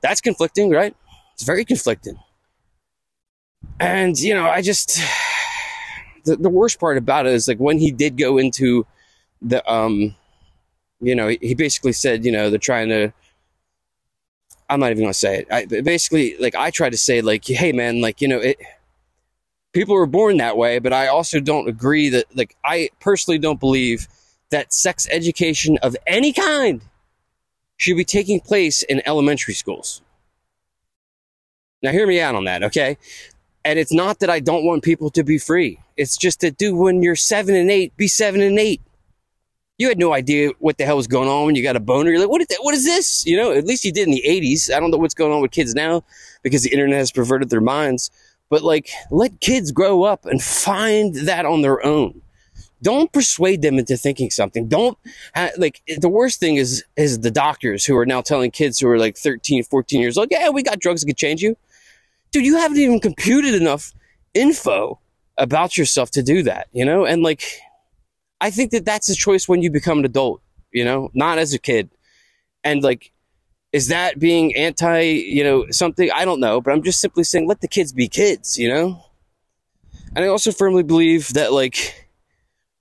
that's 0.00 0.20
conflicting, 0.20 0.70
right? 0.70 0.94
It's 1.34 1.42
very 1.42 1.64
conflicting. 1.64 2.18
And, 3.80 4.18
you 4.18 4.34
know, 4.34 4.46
I 4.46 4.62
just, 4.62 5.00
the, 6.24 6.36
the 6.36 6.48
worst 6.48 6.78
part 6.78 6.96
about 6.96 7.26
it 7.26 7.32
is 7.32 7.48
like 7.48 7.58
when 7.58 7.78
he 7.78 7.90
did 7.90 8.16
go 8.16 8.38
into 8.38 8.86
the, 9.42 9.68
um, 9.70 10.14
you 11.00 11.14
know, 11.14 11.28
he 11.28 11.54
basically 11.54 11.92
said, 11.92 12.24
you 12.24 12.30
know, 12.30 12.50
they're 12.50 12.58
trying 12.58 12.88
to, 12.90 13.12
I'm 14.68 14.80
not 14.80 14.90
even 14.90 15.04
gonna 15.04 15.14
say 15.14 15.38
it. 15.40 15.48
I, 15.50 15.64
basically, 15.82 16.36
like 16.38 16.54
I 16.54 16.70
try 16.70 16.90
to 16.90 16.98
say, 16.98 17.20
like, 17.20 17.46
hey, 17.46 17.72
man, 17.72 18.00
like 18.00 18.20
you 18.20 18.28
know, 18.28 18.38
it. 18.38 18.58
People 19.72 19.94
are 19.96 20.06
born 20.06 20.38
that 20.38 20.56
way, 20.56 20.78
but 20.78 20.94
I 20.94 21.08
also 21.08 21.38
don't 21.38 21.68
agree 21.68 22.08
that, 22.08 22.24
like, 22.34 22.56
I 22.64 22.88
personally 22.98 23.36
don't 23.36 23.60
believe 23.60 24.08
that 24.50 24.72
sex 24.72 25.06
education 25.10 25.76
of 25.82 25.94
any 26.06 26.32
kind 26.32 26.80
should 27.76 27.98
be 27.98 28.04
taking 28.04 28.40
place 28.40 28.82
in 28.82 29.02
elementary 29.04 29.52
schools. 29.52 30.00
Now, 31.82 31.92
hear 31.92 32.06
me 32.06 32.22
out 32.22 32.34
on 32.34 32.44
that, 32.44 32.62
okay? 32.62 32.96
And 33.66 33.78
it's 33.78 33.92
not 33.92 34.20
that 34.20 34.30
I 34.30 34.40
don't 34.40 34.64
want 34.64 34.82
people 34.82 35.10
to 35.10 35.22
be 35.22 35.36
free. 35.36 35.78
It's 35.98 36.16
just 36.16 36.40
that, 36.40 36.56
dude, 36.56 36.78
when 36.78 37.02
you're 37.02 37.14
seven 37.14 37.54
and 37.54 37.70
eight, 37.70 37.94
be 37.98 38.08
seven 38.08 38.40
and 38.40 38.58
eight 38.58 38.80
you 39.78 39.88
had 39.88 39.98
no 39.98 40.12
idea 40.12 40.50
what 40.58 40.78
the 40.78 40.84
hell 40.84 40.96
was 40.96 41.06
going 41.06 41.28
on 41.28 41.46
when 41.46 41.54
you 41.54 41.62
got 41.62 41.76
a 41.76 41.80
boner. 41.80 42.10
You're 42.10 42.20
like, 42.20 42.30
what 42.30 42.40
is, 42.40 42.46
that? 42.48 42.58
what 42.62 42.74
is 42.74 42.84
this? 42.84 43.26
You 43.26 43.36
know, 43.36 43.52
at 43.52 43.66
least 43.66 43.84
you 43.84 43.92
did 43.92 44.08
in 44.08 44.14
the 44.14 44.24
80s. 44.26 44.72
I 44.74 44.80
don't 44.80 44.90
know 44.90 44.96
what's 44.96 45.14
going 45.14 45.32
on 45.32 45.42
with 45.42 45.50
kids 45.50 45.74
now 45.74 46.02
because 46.42 46.62
the 46.62 46.72
internet 46.72 46.98
has 46.98 47.10
perverted 47.10 47.50
their 47.50 47.60
minds. 47.60 48.10
But 48.48 48.62
like, 48.62 48.90
let 49.10 49.40
kids 49.40 49.72
grow 49.72 50.04
up 50.04 50.24
and 50.24 50.42
find 50.42 51.14
that 51.14 51.44
on 51.44 51.62
their 51.62 51.84
own. 51.84 52.22
Don't 52.82 53.12
persuade 53.12 53.62
them 53.62 53.78
into 53.78 53.96
thinking 53.96 54.30
something. 54.30 54.68
Don't, 54.68 54.96
like, 55.56 55.82
the 55.98 56.08
worst 56.08 56.40
thing 56.40 56.56
is, 56.56 56.84
is 56.96 57.20
the 57.20 57.30
doctors 57.30 57.84
who 57.84 57.96
are 57.96 58.06
now 58.06 58.20
telling 58.20 58.50
kids 58.50 58.78
who 58.78 58.88
are 58.88 58.98
like 58.98 59.16
13, 59.16 59.64
14 59.64 60.00
years 60.00 60.16
old, 60.16 60.28
yeah, 60.30 60.50
we 60.50 60.62
got 60.62 60.78
drugs 60.78 61.00
that 61.00 61.06
could 61.06 61.16
change 61.16 61.42
you. 61.42 61.56
Dude, 62.32 62.44
you 62.44 62.56
haven't 62.56 62.78
even 62.78 63.00
computed 63.00 63.54
enough 63.54 63.92
info 64.34 65.00
about 65.38 65.76
yourself 65.76 66.10
to 66.12 66.22
do 66.22 66.42
that, 66.42 66.68
you 66.72 66.84
know? 66.84 67.04
And 67.04 67.22
like, 67.22 67.60
I 68.40 68.50
think 68.50 68.70
that 68.72 68.84
that's 68.84 69.08
a 69.08 69.14
choice 69.14 69.48
when 69.48 69.62
you 69.62 69.70
become 69.70 70.00
an 70.00 70.04
adult, 70.04 70.42
you 70.72 70.84
know, 70.84 71.10
not 71.14 71.38
as 71.38 71.54
a 71.54 71.58
kid. 71.58 71.90
And 72.64 72.82
like, 72.82 73.12
is 73.72 73.88
that 73.88 74.18
being 74.18 74.54
anti, 74.56 75.02
you 75.02 75.44
know, 75.44 75.66
something? 75.70 76.10
I 76.10 76.24
don't 76.24 76.40
know, 76.40 76.60
but 76.60 76.72
I'm 76.72 76.82
just 76.82 77.00
simply 77.00 77.24
saying 77.24 77.46
let 77.46 77.60
the 77.60 77.68
kids 77.68 77.92
be 77.92 78.08
kids, 78.08 78.58
you 78.58 78.68
know? 78.68 79.02
And 80.14 80.24
I 80.24 80.28
also 80.28 80.50
firmly 80.50 80.82
believe 80.82 81.34
that, 81.34 81.52
like, 81.52 82.08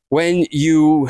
when 0.09 0.45
you 0.51 1.09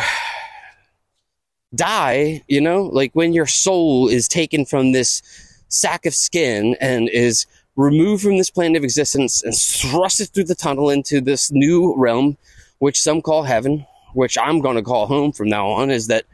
die, 1.75 2.44
you 2.48 2.62
know, 2.62 2.84
like 2.84 3.12
when 3.14 3.34
your 3.34 3.46
soul 3.46 4.08
is 4.08 4.28
taken 4.28 4.66
from 4.66 4.92
this 4.92 5.22
sack 5.68 6.06
of 6.06 6.16
skin 6.16 6.75
and 6.80 7.10
is 7.10 7.46
removed 7.75 8.24
from 8.24 8.38
this 8.38 8.50
plane 8.50 8.75
of 8.75 8.84
existence 8.84 9.44
and 9.44 9.54
thrusted 9.54 10.34
through 10.34 10.46
the 10.46 10.56
tunnel 10.56 10.90
into 10.90 11.20
this 11.22 11.52
new 11.52 11.94
realm, 11.98 12.38
which 12.80 13.02
some 13.02 13.22
call 13.22 13.44
heaven, 13.44 13.86
which 14.15 14.38
I'm 14.38 14.62
going 14.62 14.77
to 14.77 14.81
call 14.81 15.07
home 15.07 15.31
from 15.31 15.50
now 15.50 15.67
on, 15.67 15.91
is 15.91 16.07
that 16.07 16.25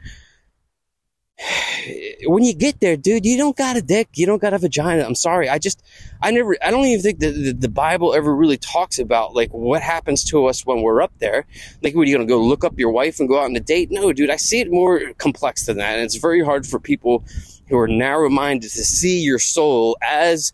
when 2.26 2.44
you 2.44 2.54
get 2.54 2.78
there, 2.78 2.96
dude, 2.96 3.26
you 3.26 3.36
don't 3.36 3.56
got 3.56 3.76
a 3.76 3.82
dick. 3.82 4.10
You 4.14 4.26
don't 4.26 4.40
got 4.40 4.54
a 4.54 4.58
vagina. 4.58 5.02
I'm 5.02 5.16
sorry. 5.16 5.48
I 5.48 5.58
just, 5.58 5.82
I 6.20 6.30
never, 6.30 6.56
I 6.62 6.70
don't 6.70 6.84
even 6.84 7.02
think 7.02 7.18
that 7.18 7.32
the, 7.32 7.52
the 7.52 7.68
Bible 7.68 8.14
ever 8.14 8.34
really 8.34 8.56
talks 8.56 9.00
about 9.00 9.34
like 9.34 9.50
what 9.50 9.82
happens 9.82 10.22
to 10.24 10.46
us 10.46 10.64
when 10.64 10.82
we're 10.82 11.02
up 11.02 11.12
there. 11.18 11.44
Like, 11.82 11.96
what 11.96 12.02
are 12.02 12.04
you 12.10 12.16
going 12.16 12.28
to 12.28 12.32
go 12.32 12.40
look 12.40 12.62
up 12.62 12.78
your 12.78 12.92
wife 12.92 13.18
and 13.18 13.28
go 13.28 13.40
out 13.40 13.46
on 13.46 13.56
a 13.56 13.60
date? 13.60 13.90
No, 13.90 14.12
dude, 14.12 14.30
I 14.30 14.36
see 14.36 14.60
it 14.60 14.70
more 14.70 15.00
complex 15.18 15.66
than 15.66 15.78
that. 15.78 15.94
And 15.94 16.04
it's 16.04 16.14
very 16.16 16.44
hard 16.44 16.64
for 16.64 16.78
people 16.78 17.24
who 17.68 17.76
are 17.76 17.88
narrow 17.88 18.28
minded 18.28 18.70
to 18.70 18.84
see 18.84 19.18
your 19.20 19.40
soul 19.40 19.96
as, 20.00 20.52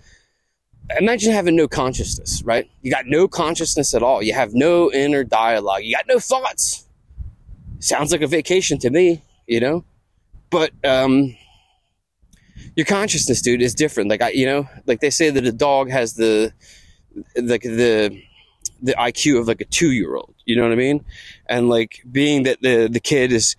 imagine 0.98 1.32
having 1.34 1.56
no 1.56 1.68
consciousness, 1.68 2.42
right? 2.44 2.70
You 2.80 2.90
got 2.90 3.04
no 3.06 3.28
consciousness 3.28 3.92
at 3.92 4.02
all. 4.02 4.22
You 4.22 4.32
have 4.32 4.54
no 4.54 4.90
inner 4.90 5.24
dialogue. 5.24 5.82
You 5.82 5.94
got 5.94 6.06
no 6.08 6.18
thoughts. 6.18 6.87
Sounds 7.80 8.12
like 8.12 8.22
a 8.22 8.26
vacation 8.26 8.78
to 8.78 8.90
me, 8.90 9.22
you 9.46 9.60
know? 9.60 9.84
but 10.50 10.72
um, 10.84 11.36
your 12.76 12.86
consciousness, 12.86 13.42
dude, 13.42 13.62
is 13.62 13.74
different. 13.74 14.10
Like 14.10 14.22
I, 14.22 14.30
you 14.30 14.46
know, 14.46 14.68
like 14.86 15.00
they 15.00 15.10
say 15.10 15.30
that 15.30 15.44
a 15.44 15.52
dog 15.52 15.90
has 15.90 16.14
the 16.14 16.52
like 17.36 17.62
the 17.62 18.22
the 18.80 18.92
IQ 18.92 19.40
of 19.40 19.48
like 19.48 19.60
a 19.60 19.64
two 19.64 19.92
year 19.92 20.16
old. 20.16 20.34
You 20.44 20.56
know 20.56 20.62
what 20.62 20.72
I 20.72 20.76
mean? 20.76 21.04
And 21.46 21.68
like 21.68 22.02
being 22.10 22.44
that 22.44 22.60
the 22.62 22.88
the 22.88 23.00
kid 23.00 23.32
is. 23.32 23.56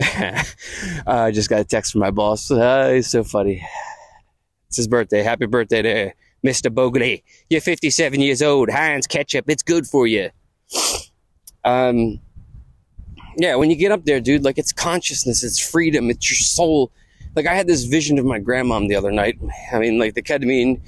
I 0.02 1.30
just 1.32 1.48
got 1.48 1.60
a 1.60 1.64
text 1.64 1.92
from 1.92 2.00
my 2.00 2.10
boss. 2.10 2.50
Uh, 2.50 2.90
he's 2.94 3.08
so 3.08 3.22
funny. 3.22 3.64
It's 4.66 4.76
his 4.76 4.88
birthday. 4.88 5.22
Happy 5.22 5.46
birthday 5.46 5.82
to 5.82 6.12
Mr. 6.44 6.68
Bogley. 6.68 7.22
You're 7.48 7.60
57 7.60 8.20
years 8.20 8.42
old. 8.42 8.70
Heinz 8.70 9.06
ketchup. 9.06 9.48
It's 9.48 9.62
good 9.62 9.86
for 9.86 10.08
you. 10.08 10.30
Um, 11.64 12.20
yeah, 13.36 13.56
when 13.56 13.70
you 13.70 13.76
get 13.76 13.92
up 13.92 14.04
there, 14.04 14.20
dude, 14.20 14.44
like 14.44 14.58
it's 14.58 14.72
consciousness, 14.72 15.42
it's 15.42 15.58
freedom, 15.58 16.10
it's 16.10 16.30
your 16.30 16.36
soul. 16.36 16.92
Like 17.34 17.46
I 17.46 17.54
had 17.54 17.66
this 17.66 17.84
vision 17.84 18.18
of 18.18 18.24
my 18.24 18.38
grandmom 18.38 18.88
the 18.88 18.94
other 18.94 19.10
night. 19.10 19.38
I 19.72 19.78
mean, 19.78 19.98
like 19.98 20.14
the 20.14 20.22
ketamine, 20.22 20.80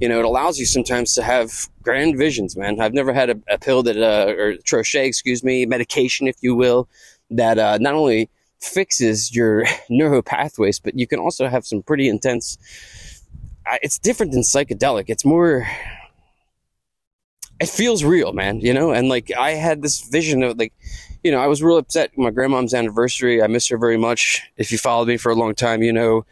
you 0.00 0.08
know, 0.08 0.18
it 0.18 0.24
allows 0.24 0.58
you 0.58 0.66
sometimes 0.66 1.14
to 1.14 1.22
have 1.22 1.68
grand 1.82 2.18
visions, 2.18 2.56
man. 2.56 2.80
I've 2.80 2.92
never 2.92 3.12
had 3.12 3.30
a, 3.30 3.40
a 3.48 3.58
pill 3.58 3.82
that, 3.84 3.96
uh, 3.96 4.32
or 4.32 4.54
troche, 4.56 5.06
excuse 5.06 5.42
me, 5.42 5.64
medication, 5.64 6.26
if 6.26 6.36
you 6.42 6.54
will, 6.54 6.88
that 7.30 7.58
uh, 7.58 7.78
not 7.78 7.94
only 7.94 8.28
fixes 8.60 9.34
your 9.34 9.64
neuro 9.88 10.20
pathways, 10.20 10.78
but 10.78 10.98
you 10.98 11.06
can 11.06 11.18
also 11.18 11.48
have 11.48 11.64
some 11.64 11.82
pretty 11.82 12.08
intense. 12.08 12.58
Uh, 13.70 13.78
it's 13.82 13.98
different 13.98 14.32
than 14.32 14.42
psychedelic. 14.42 15.04
It's 15.08 15.24
more. 15.24 15.66
It 17.60 17.68
feels 17.68 18.04
real, 18.04 18.32
man. 18.32 18.60
You 18.60 18.74
know, 18.74 18.92
and 18.92 19.08
like 19.08 19.30
I 19.38 19.52
had 19.52 19.82
this 19.82 20.00
vision 20.08 20.42
of 20.42 20.58
like 20.58 20.72
you 21.24 21.30
know, 21.30 21.40
I 21.40 21.46
was 21.46 21.62
real 21.62 21.78
upset. 21.78 22.16
My 22.18 22.30
grandmom's 22.30 22.74
anniversary. 22.74 23.42
I 23.42 23.46
miss 23.46 23.68
her 23.68 23.78
very 23.78 23.96
much. 23.96 24.42
If 24.58 24.70
you 24.70 24.76
followed 24.78 25.08
me 25.08 25.16
for 25.16 25.32
a 25.32 25.34
long 25.34 25.54
time, 25.54 25.82
you 25.82 25.92
know 25.92 26.26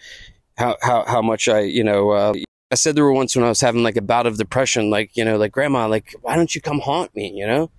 how 0.59 0.77
how 0.83 1.05
how 1.07 1.23
much 1.23 1.49
I 1.49 1.61
you 1.61 1.83
know. 1.83 2.11
Uh, 2.11 2.35
I 2.71 2.75
said 2.75 2.95
there 2.95 3.05
were 3.05 3.13
once 3.13 3.35
when 3.35 3.45
I 3.45 3.49
was 3.49 3.61
having 3.61 3.83
like 3.83 3.97
a 3.97 4.03
bout 4.03 4.27
of 4.27 4.39
depression, 4.39 4.91
like 4.91 5.17
you 5.17 5.25
know, 5.25 5.37
like 5.39 5.53
grandma, 5.53 5.89
like 5.89 6.15
why 6.21 6.37
don't 6.37 6.55
you 6.55 6.61
come 6.61 6.81
haunt 6.81 7.15
me? 7.17 7.33
You 7.35 7.47
know, 7.47 7.71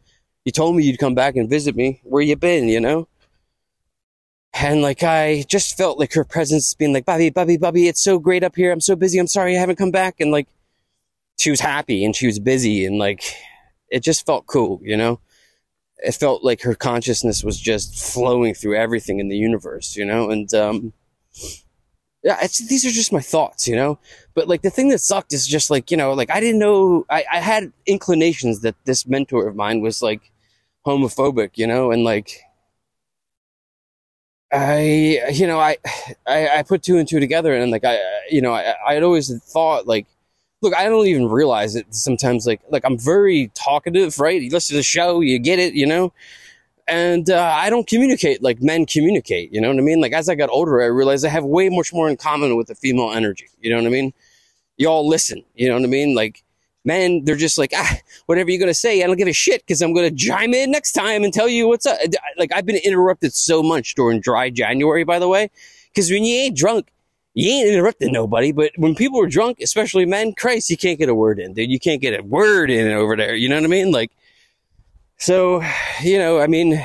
you 0.44 0.52
told 0.52 0.76
me 0.76 0.84
you'd 0.84 1.00
come 1.00 1.16
back 1.16 1.36
and 1.36 1.50
visit 1.50 1.76
me. 1.76 2.02
Where 2.04 2.22
you 2.22 2.36
been? 2.36 2.68
You 2.68 2.80
know. 2.80 3.08
And 4.56 4.82
like 4.82 5.04
I 5.04 5.46
just 5.48 5.78
felt 5.78 6.00
like 6.00 6.14
her 6.14 6.24
presence 6.24 6.74
being 6.74 6.94
like, 6.94 7.06
Bobby, 7.06 7.30
Bobby, 7.32 7.58
Bobby, 7.58 7.88
it's 7.88 8.04
so 8.04 8.20
great 8.20 8.44
up 8.44 8.56
here. 8.56 8.72
I'm 8.72 8.82
so 8.82 8.96
busy. 8.96 9.18
I'm 9.20 9.28
sorry 9.28 9.56
I 9.56 9.60
haven't 9.60 9.78
come 9.78 9.92
back. 9.92 10.20
And 10.20 10.32
like 10.32 10.48
she 11.40 11.50
was 11.50 11.60
happy 11.60 12.06
and 12.06 12.16
she 12.16 12.28
was 12.28 12.40
busy 12.40 12.86
and 12.86 12.98
like 12.98 13.24
it 13.90 14.02
just 14.02 14.26
felt 14.26 14.48
cool, 14.48 14.80
you 14.84 14.98
know? 14.98 15.20
it 16.04 16.14
felt 16.14 16.44
like 16.44 16.62
her 16.62 16.76
consciousness 16.76 17.44
was 17.44 17.60
just 17.60 18.14
flowing 18.14 18.54
through 18.54 18.76
everything 18.76 19.20
in 19.20 19.30
the 19.30 19.38
universe, 19.38 19.96
you 19.96 20.06
know? 20.06 20.30
And, 20.30 20.54
um, 20.54 20.94
yeah, 22.24 22.40
these 22.42 22.86
are 22.86 22.92
just 22.92 23.14
my 23.14 23.22
thoughts, 23.22 23.68
you 23.68 23.76
know? 23.76 24.00
But 24.34 24.48
like 24.48 24.62
the 24.62 24.70
thing 24.70 24.90
that 24.90 25.00
sucked 25.00 25.34
is 25.34 25.48
just 25.48 25.70
like, 25.70 25.92
you 25.92 25.98
know, 25.98 26.14
like 26.14 26.30
I 26.30 26.42
didn't 26.42 26.60
know, 26.60 27.06
I, 27.10 27.24
I 27.32 27.40
had 27.40 27.72
inclinations 27.86 28.62
that 28.62 28.76
this 28.86 29.08
mentor 29.08 29.48
of 29.48 29.56
mine 29.56 29.82
was 29.82 30.02
like 30.02 30.32
homophobic, 30.86 31.52
you 31.56 31.68
know? 31.68 31.92
And 31.92 32.04
like, 32.04 32.42
I, 34.52 35.22
you 35.32 35.48
know, 35.48 35.60
I, 35.60 35.78
I, 36.28 36.50
I 36.60 36.64
put 36.64 36.84
two 36.84 36.98
and 36.98 37.08
two 37.08 37.20
together 37.22 37.54
and 37.54 37.72
like, 37.72 37.86
I, 37.86 37.98
you 38.30 38.42
know, 38.42 38.54
I, 38.54 38.76
I 38.88 38.94
had 38.94 39.04
always 39.04 39.34
thought 39.46 39.88
like, 39.88 40.06
look, 40.64 40.74
I 40.74 40.86
don't 40.86 41.06
even 41.06 41.28
realize 41.28 41.76
it 41.76 41.94
sometimes. 41.94 42.48
Like, 42.48 42.62
like 42.70 42.84
I'm 42.86 42.98
very 42.98 43.52
talkative, 43.54 44.20
right? 44.20 44.42
You 44.42 44.50
listen 44.50 44.74
to 44.74 44.80
the 44.80 44.84
show, 44.84 45.20
you 45.20 45.38
get 45.38 45.60
it, 45.60 45.74
you 45.74 45.86
know. 45.86 46.14
And 46.88 47.30
uh, 47.30 47.54
I 47.56 47.70
don't 47.70 47.88
communicate 47.88 48.42
like 48.42 48.62
men 48.62 48.86
communicate. 48.86 49.54
You 49.54 49.62
know 49.62 49.70
what 49.70 49.78
I 49.78 49.82
mean? 49.82 50.02
Like 50.02 50.14
as 50.14 50.28
I 50.28 50.36
got 50.36 50.50
older, 50.50 50.82
I 50.82 50.88
realized 50.88 51.26
I 51.26 51.30
have 51.30 51.46
way 51.46 51.70
much 51.70 51.94
more 51.94 52.10
in 52.10 52.18
common 52.18 52.56
with 52.58 52.68
the 52.68 52.76
female 52.76 53.12
energy. 53.12 53.48
You 53.62 53.70
know 53.70 53.78
what 53.78 53.86
I 53.86 53.90
mean? 53.90 54.14
Y'all 54.78 55.08
listen. 55.08 55.44
You 55.56 55.70
know 55.70 55.76
what 55.76 55.84
I 55.84 55.88
mean? 55.88 56.16
Like 56.16 56.44
men, 56.84 57.24
they're 57.24 57.36
just 57.36 57.58
like, 57.58 57.72
ah, 57.76 57.98
whatever 58.26 58.50
you're 58.50 58.60
gonna 58.60 58.74
say, 58.74 59.02
I 59.02 59.08
don't 59.08 59.18
give 59.18 59.28
a 59.28 59.34
shit 59.34 59.62
because 59.62 59.82
I'm 59.82 59.94
gonna 59.94 60.12
chime 60.12 60.54
in 60.54 60.72
next 60.72 60.94
time 60.94 61.24
and 61.24 61.34
tell 61.34 61.48
you 61.48 61.68
what's 61.68 61.86
up. 61.86 62.00
Like 62.38 62.52
I've 62.54 62.66
been 62.66 62.82
interrupted 62.84 63.34
so 63.34 63.64
much 63.64 63.96
during 63.96 64.20
dry 64.20 64.50
January, 64.50 65.04
by 65.04 65.20
the 65.20 65.28
way, 65.28 65.52
because 65.94 66.12
when 66.12 66.26
you 66.26 66.36
ain't 66.36 66.58
drunk, 66.58 66.90
you 67.34 67.50
ain't 67.50 67.70
interrupting 67.70 68.12
nobody, 68.12 68.52
but 68.52 68.72
when 68.78 68.94
people 68.96 69.20
are 69.22 69.28
drunk, 69.28 69.60
especially 69.62 70.06
men, 70.06 70.34
Christ, 70.34 70.70
you 70.70 70.78
can't 70.78 71.00
get 71.00 71.10
a 71.10 71.16
word 71.16 71.40
in, 71.40 71.54
dude. 71.54 71.72
You 71.72 71.80
can't 71.80 72.02
get 72.02 72.20
a 72.20 72.24
word 72.24 72.70
in 72.70 72.92
over 72.92 73.16
there. 73.16 73.36
You 73.36 73.50
know 73.50 73.56
what 73.56 73.64
I 73.64 73.68
mean? 73.68 73.92
Like, 73.92 74.12
so, 75.18 75.64
you 76.02 76.18
know, 76.20 76.40
I 76.40 76.48
mean, 76.48 76.84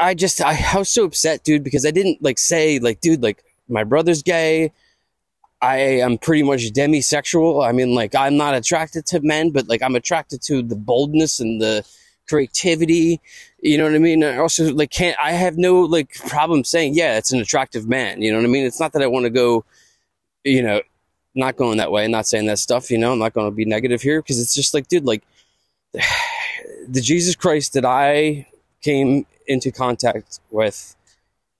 I 0.00 0.14
just, 0.14 0.40
I, 0.40 0.58
I 0.74 0.78
was 0.78 0.88
so 0.88 1.04
upset, 1.04 1.44
dude, 1.44 1.62
because 1.62 1.86
I 1.86 1.90
didn't 1.90 2.22
like 2.22 2.38
say, 2.38 2.78
like, 2.78 3.00
dude, 3.00 3.22
like, 3.22 3.44
my 3.68 3.84
brother's 3.84 4.22
gay. 4.22 4.72
I 5.62 5.76
am 5.76 6.18
pretty 6.18 6.42
much 6.42 6.72
demisexual. 6.72 7.64
I 7.64 7.72
mean, 7.72 7.94
like, 7.94 8.14
I'm 8.14 8.36
not 8.36 8.54
attracted 8.54 9.06
to 9.06 9.20
men, 9.20 9.50
but 9.50 9.68
like, 9.68 9.82
I'm 9.82 9.94
attracted 9.94 10.42
to 10.42 10.62
the 10.62 10.74
boldness 10.74 11.38
and 11.38 11.60
the, 11.60 11.84
creativity. 12.30 13.20
You 13.60 13.76
know 13.76 13.84
what 13.84 13.94
I 13.94 13.98
mean? 13.98 14.24
I 14.24 14.38
also 14.38 14.72
like 14.72 14.90
can't, 14.90 15.16
I 15.20 15.32
have 15.32 15.58
no 15.58 15.80
like 15.82 16.14
problem 16.28 16.64
saying, 16.64 16.94
yeah, 16.94 17.18
it's 17.18 17.32
an 17.32 17.40
attractive 17.40 17.88
man. 17.88 18.22
You 18.22 18.30
know 18.30 18.38
what 18.38 18.46
I 18.46 18.48
mean? 18.48 18.64
It's 18.64 18.80
not 18.80 18.92
that 18.92 19.02
I 19.02 19.06
want 19.08 19.24
to 19.24 19.30
go, 19.30 19.64
you 20.44 20.62
know, 20.62 20.80
not 21.34 21.56
going 21.56 21.78
that 21.78 21.92
way, 21.92 22.06
not 22.08 22.26
saying 22.26 22.46
that 22.46 22.58
stuff, 22.58 22.90
you 22.90 22.98
know, 22.98 23.12
I'm 23.12 23.18
not 23.18 23.34
going 23.34 23.48
to 23.48 23.54
be 23.54 23.64
negative 23.64 24.00
here 24.00 24.22
because 24.22 24.40
it's 24.40 24.54
just 24.54 24.72
like, 24.72 24.88
dude, 24.88 25.04
like 25.04 25.22
the 25.92 27.00
Jesus 27.00 27.34
Christ 27.34 27.74
that 27.74 27.84
I 27.84 28.46
came 28.80 29.26
into 29.46 29.72
contact 29.72 30.40
with 30.50 30.96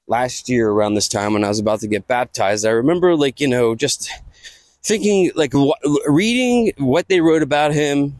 last 0.06 0.48
year 0.48 0.70
around 0.70 0.94
this 0.94 1.08
time 1.08 1.34
when 1.34 1.44
I 1.44 1.48
was 1.48 1.58
about 1.58 1.80
to 1.80 1.88
get 1.88 2.06
baptized, 2.06 2.64
I 2.64 2.70
remember 2.70 3.16
like, 3.16 3.40
you 3.40 3.48
know, 3.48 3.74
just 3.74 4.10
thinking 4.82 5.30
like 5.34 5.52
reading 6.06 6.72
what 6.78 7.08
they 7.08 7.20
wrote 7.20 7.42
about 7.42 7.72
him 7.72 8.18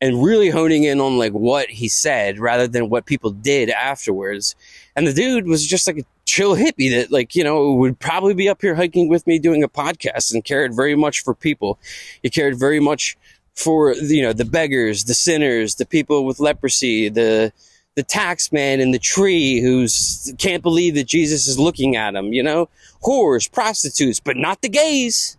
and 0.00 0.22
really 0.22 0.48
honing 0.48 0.84
in 0.84 1.00
on 1.00 1.18
like 1.18 1.32
what 1.32 1.68
he 1.68 1.88
said 1.88 2.38
rather 2.38 2.66
than 2.66 2.88
what 2.88 3.06
people 3.06 3.30
did 3.30 3.70
afterwards. 3.70 4.54
And 4.96 5.06
the 5.06 5.12
dude 5.12 5.46
was 5.46 5.66
just 5.66 5.86
like 5.86 5.98
a 5.98 6.04
chill 6.24 6.56
hippie 6.56 6.90
that 6.90 7.10
like, 7.10 7.34
you 7.34 7.44
know, 7.44 7.72
would 7.74 7.98
probably 7.98 8.34
be 8.34 8.48
up 8.48 8.62
here 8.62 8.74
hiking 8.74 9.08
with 9.08 9.26
me 9.26 9.38
doing 9.38 9.62
a 9.62 9.68
podcast 9.68 10.32
and 10.32 10.44
cared 10.44 10.74
very 10.74 10.94
much 10.94 11.22
for 11.22 11.34
people. 11.34 11.78
He 12.22 12.30
cared 12.30 12.58
very 12.58 12.80
much 12.80 13.16
for, 13.54 13.94
you 13.94 14.22
know, 14.22 14.32
the 14.32 14.44
beggars, 14.44 15.04
the 15.04 15.14
sinners, 15.14 15.74
the 15.74 15.86
people 15.86 16.24
with 16.24 16.40
leprosy, 16.40 17.08
the, 17.08 17.52
the 17.96 18.02
tax 18.02 18.52
man 18.52 18.80
in 18.80 18.92
the 18.92 18.98
tree 18.98 19.60
who's 19.60 20.32
can't 20.38 20.62
believe 20.62 20.94
that 20.94 21.06
Jesus 21.06 21.46
is 21.46 21.58
looking 21.58 21.96
at 21.96 22.14
him, 22.14 22.32
you 22.32 22.42
know, 22.42 22.68
whores, 23.02 23.50
prostitutes, 23.50 24.20
but 24.20 24.36
not 24.36 24.62
the 24.62 24.68
gays. 24.68 25.36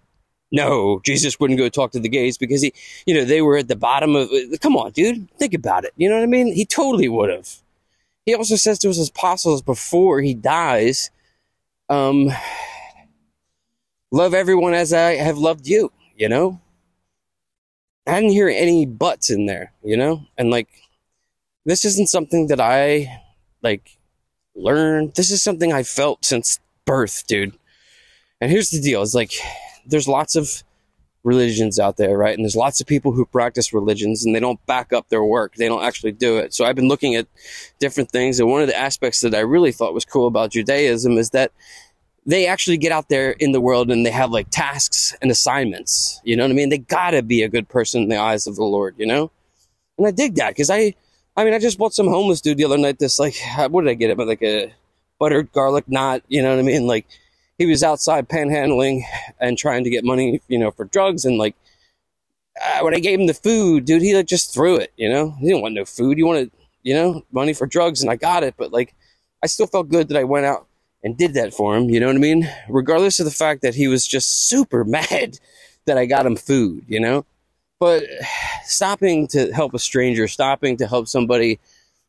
No, 0.52 1.00
Jesus 1.06 1.40
wouldn't 1.40 1.60
go 1.60 1.70
talk 1.70 1.92
to 1.92 2.00
the 2.00 2.10
gays 2.10 2.38
because 2.38 2.62
he, 2.62 2.74
you 3.06 3.14
know, 3.14 3.24
they 3.24 3.42
were 3.42 3.58
at 3.58 3.70
the 3.70 3.76
bottom 3.76 4.16
of. 4.16 4.30
Come 4.60 4.76
on, 4.76 4.92
dude, 4.92 5.30
think 5.38 5.54
about 5.54 5.86
it. 5.86 5.94
You 5.96 6.10
know 6.10 6.16
what 6.16 6.24
I 6.24 6.28
mean? 6.28 6.54
He 6.54 6.66
totally 6.66 7.08
would 7.08 7.30
have. 7.30 7.50
He 8.26 8.36
also 8.36 8.56
says 8.56 8.78
to 8.80 8.90
his 8.90 9.10
apostles 9.10 9.62
before 9.62 10.22
he 10.22 10.34
dies, 10.34 11.10
um, 11.90 12.30
love 14.12 14.34
everyone 14.34 14.74
as 14.74 14.94
I 14.94 15.16
have 15.16 15.38
loved 15.38 15.68
you. 15.68 15.92
You 16.18 16.30
know, 16.30 16.60
I 18.06 18.16
didn't 18.20 18.32
hear 18.32 18.50
any 18.50 18.86
buts 18.86 19.30
in 19.30 19.46
there. 19.46 19.72
You 19.84 19.96
know, 19.96 20.26
and 20.38 20.50
like, 20.50 20.68
this 21.66 21.86
isn't 21.86 22.10
something 22.10 22.48
that 22.48 22.60
I 22.60 23.22
like 23.64 23.98
learned. 24.54 25.16
This 25.16 25.32
is 25.32 25.42
something 25.42 25.72
I 25.72 25.84
felt 25.84 26.26
since 26.26 26.60
birth, 26.86 27.26
dude. 27.26 27.58
And 28.42 28.52
here's 28.52 28.70
the 28.70 28.82
deal: 28.82 29.02
it's 29.02 29.14
like 29.14 29.34
there's 29.86 30.08
lots 30.08 30.36
of 30.36 30.64
religions 31.24 31.80
out 31.80 31.98
there, 31.98 32.18
right? 32.18 32.36
And 32.36 32.44
there's 32.44 32.56
lots 32.56 32.82
of 32.82 32.88
people 32.88 33.12
who 33.12 33.26
practice 33.26 33.74
religions 33.74 34.26
and 34.26 34.36
they 34.36 34.40
don't 34.40 34.64
back 34.66 34.92
up 34.92 35.10
their 35.10 35.24
work. 35.24 35.56
They 35.56 35.68
don't 35.68 35.84
actually 35.84 36.14
do 36.14 36.38
it. 36.38 36.54
So 36.54 36.66
I've 36.66 36.76
been 36.76 36.88
looking 36.88 37.16
at 37.16 37.28
different 37.80 38.12
things. 38.12 38.40
And 38.40 38.50
one 38.50 38.62
of 38.62 38.68
the 38.68 38.78
aspects 38.78 39.22
that 39.22 39.36
I 39.36 39.40
really 39.40 39.72
thought 39.72 39.94
was 39.94 40.06
cool 40.06 40.28
about 40.28 40.52
Judaism 40.52 41.18
is 41.18 41.30
that 41.32 41.52
they 42.26 42.48
actually 42.48 42.78
get 42.78 42.92
out 42.92 43.10
there 43.10 43.32
in 43.32 43.52
the 43.52 43.62
world 43.62 43.92
and 43.92 44.06
they 44.06 44.12
have 44.12 44.32
like 44.32 44.50
tasks 44.50 45.16
and 45.22 45.32
assignments. 45.32 46.22
You 46.24 46.36
know 46.36 46.44
what 46.44 46.52
I 46.52 46.56
mean? 46.56 46.70
They 46.70 46.80
gotta 46.80 47.22
be 47.22 47.44
a 47.44 47.50
good 47.50 47.68
person 47.70 48.04
in 48.04 48.10
the 48.10 48.18
eyes 48.18 48.48
of 48.48 48.56
the 48.56 48.64
Lord, 48.64 48.96
you 48.98 49.06
know? 49.06 49.32
And 49.98 50.08
I 50.08 50.12
dig 50.12 50.36
that 50.36 50.50
because 50.50 50.70
I, 50.70 50.96
I 51.36 51.44
mean, 51.44 51.54
I 51.54 51.60
just 51.60 51.78
bought 51.78 51.94
some 51.94 52.08
homeless 52.08 52.42
dude 52.42 52.58
the 52.58 52.66
other 52.66 52.78
night. 52.78 53.00
This 53.00 53.20
like, 53.20 53.36
what 53.70 53.82
did 53.82 53.92
I 53.92 53.94
get 53.96 54.10
him? 54.10 54.18
Like 54.28 54.44
a 54.44 54.74
buttered 55.20 55.52
garlic 55.52 55.88
knot. 55.88 56.24
You 56.28 56.42
know 56.42 56.50
what 56.50 56.60
I 56.60 56.64
mean? 56.64 56.88
Like 56.88 57.06
he 57.62 57.68
was 57.68 57.84
outside 57.84 58.28
panhandling 58.28 59.04
and 59.40 59.56
trying 59.56 59.84
to 59.84 59.90
get 59.92 60.04
money, 60.04 60.42
you 60.48 60.58
know, 60.58 60.72
for 60.72 60.86
drugs. 60.86 61.26
And 61.26 61.38
like 61.38 61.56
uh, 62.60 62.80
when 62.80 62.96
I 62.96 63.00
gave 63.00 63.20
him 63.20 63.28
the 63.28 63.36
food, 63.36 63.86
dude, 63.86 64.02
he 64.02 64.16
like 64.16 64.26
just 64.26 64.52
threw 64.52 64.78
it. 64.78 64.92
You 64.98 65.08
know, 65.08 65.36
he 65.40 65.46
didn't 65.46 65.62
want 65.62 65.76
no 65.76 65.86
food. 65.86 66.18
He 66.18 66.24
wanted, 66.24 66.50
you 66.82 66.96
know, 66.96 67.24
money 67.32 67.54
for 67.54 67.68
drugs, 67.68 68.02
and 68.02 68.10
I 68.10 68.16
got 68.16 68.42
it. 68.42 68.56
But 68.58 68.72
like, 68.72 68.96
I 69.44 69.48
still 69.48 69.68
felt 69.68 69.90
good 69.90 70.10
that 70.10 70.18
I 70.18 70.24
went 70.24 70.48
out 70.48 70.66
and 71.04 71.16
did 71.16 71.36
that 71.36 71.54
for 71.54 71.78
him. 71.78 71.88
You 71.92 72.00
know 72.00 72.08
what 72.08 72.16
I 72.16 72.20
mean? 72.20 72.50
Regardless 72.68 73.20
of 73.20 73.26
the 73.26 73.32
fact 73.32 73.62
that 73.62 73.76
he 73.76 73.88
was 73.88 74.08
just 74.08 74.48
super 74.50 74.84
mad 74.84 75.38
that 75.86 76.00
I 76.00 76.08
got 76.08 76.26
him 76.26 76.36
food. 76.36 76.84
You 76.88 77.00
know, 77.00 77.26
but 77.80 78.06
stopping 78.66 79.28
to 79.28 79.54
help 79.54 79.76
a 79.76 79.80
stranger, 79.80 80.28
stopping 80.28 80.78
to 80.78 80.88
help 80.88 81.08
somebody, 81.08 81.60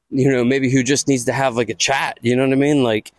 you 0.09 0.31
know, 0.31 0.45
maybe 0.45 0.71
who 0.71 0.83
just 0.83 1.09
needs 1.09 1.27
to 1.27 1.33
have 1.35 1.57
like 1.57 1.69
a 1.69 1.75
chat. 1.75 2.19
You 2.23 2.37
know 2.37 2.45
what 2.47 2.55
I 2.55 2.57
mean? 2.57 2.83
Like 2.83 3.13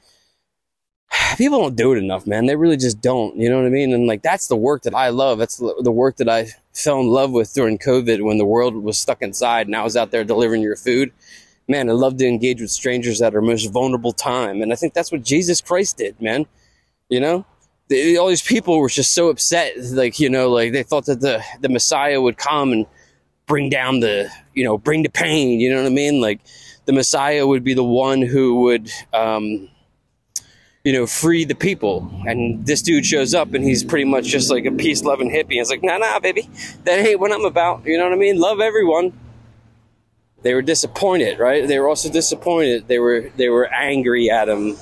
people 1.38 1.60
don't 1.60 1.76
do 1.76 1.94
it 1.94 1.98
enough, 1.98 2.26
man. 2.28 2.46
They 2.46 2.56
really 2.56 2.78
just 2.78 3.02
don't. 3.02 3.36
You 3.38 3.50
know 3.50 3.58
what 3.58 3.66
I 3.66 3.70
mean? 3.70 3.94
And 3.94 4.08
like 4.08 4.22
that's 4.22 4.48
the 4.48 4.56
work 4.56 4.84
that 4.84 4.96
I 4.96 5.10
love. 5.10 5.38
That's 5.40 5.58
the 5.58 5.92
work 5.92 6.18
that 6.18 6.30
I 6.30 6.48
fell 6.74 7.00
in 7.00 7.08
love 7.08 7.32
with 7.32 7.54
during 7.54 7.78
COVID 7.78 8.24
when 8.24 8.38
the 8.38 8.46
world 8.46 8.76
was 8.76 8.98
stuck 8.98 9.22
inside 9.22 9.68
and 9.68 9.76
I 9.76 9.84
was 9.84 9.96
out 9.96 10.12
there 10.12 10.24
delivering 10.24 10.62
your 10.62 10.76
food. 10.76 11.12
Man, 11.68 11.90
I 11.90 11.94
love 11.94 12.18
to 12.18 12.28
engage 12.28 12.60
with 12.60 12.72
strangers 12.72 13.22
at 13.22 13.34
our 13.34 13.42
most 13.42 13.72
vulnerable 13.72 14.12
time, 14.12 14.62
and 14.62 14.74
I 14.74 14.76
think 14.76 14.94
that's 14.94 15.14
what 15.14 15.24
Jesus 15.24 15.62
Christ 15.62 15.98
did, 15.98 16.20
man. 16.20 16.46
You 17.08 17.22
know, 17.22 17.46
all 18.20 18.28
these 18.28 18.42
people 18.42 18.80
were 18.80 18.90
just 18.90 19.14
so 19.14 19.30
upset, 19.30 19.74
like 19.92 20.20
you 20.20 20.30
know, 20.30 20.50
like 20.50 20.74
they 20.74 20.84
thought 20.84 21.06
that 21.06 21.22
the 21.22 21.42
the 21.62 21.70
Messiah 21.70 22.20
would 22.20 22.38
come 22.38 22.74
and 22.74 22.86
bring 23.46 23.70
down 23.70 24.02
the, 24.02 24.30
you 24.54 24.66
know, 24.66 24.78
bring 24.78 25.04
the 25.04 25.10
pain. 25.10 25.62
You 25.62 25.70
know 25.70 25.84
what 25.84 25.90
I 25.90 25.94
mean? 25.94 26.20
Like 26.20 26.42
the 26.84 26.92
Messiah 26.92 27.48
would 27.48 27.64
be 27.64 27.74
the 27.74 27.84
one 27.84 28.22
who 28.22 28.56
would. 28.62 28.92
Um, 29.14 29.70
you 30.84 30.92
know, 30.92 31.08
free 31.08 31.46
the 31.46 31.56
people. 31.56 32.12
And 32.26 32.66
this 32.66 32.82
dude 32.82 33.06
shows 33.06 33.34
up 33.34 33.54
and 33.54 33.64
he's 33.64 33.84
pretty 33.84 34.06
much 34.06 34.26
just 34.26 34.52
like 34.52 34.66
a 34.66 34.72
peace 34.72 35.04
loving 35.04 35.30
hippie. 35.30 35.60
It's 35.62 35.70
like, 35.70 35.82
nah, 35.82 35.98
nah, 35.98 36.20
baby, 36.20 36.50
that 36.84 37.00
ain't 37.00 37.20
what 37.20 37.32
I'm 37.32 37.46
about. 37.46 37.86
You 37.86 37.98
know 37.98 38.04
what 38.04 38.14
I 38.14 38.18
mean? 38.18 38.38
Love 38.38 38.60
everyone. 38.60 39.14
They 40.42 40.54
were 40.54 40.62
disappointed, 40.62 41.40
right? 41.40 41.66
They 41.66 41.80
were 41.80 41.88
also 41.88 42.12
disappointed. 42.12 42.90
They 42.90 43.00
were 43.00 43.32
they 43.38 43.48
were 43.48 43.66
angry 43.74 44.30
at 44.30 44.50
him. 44.50 44.76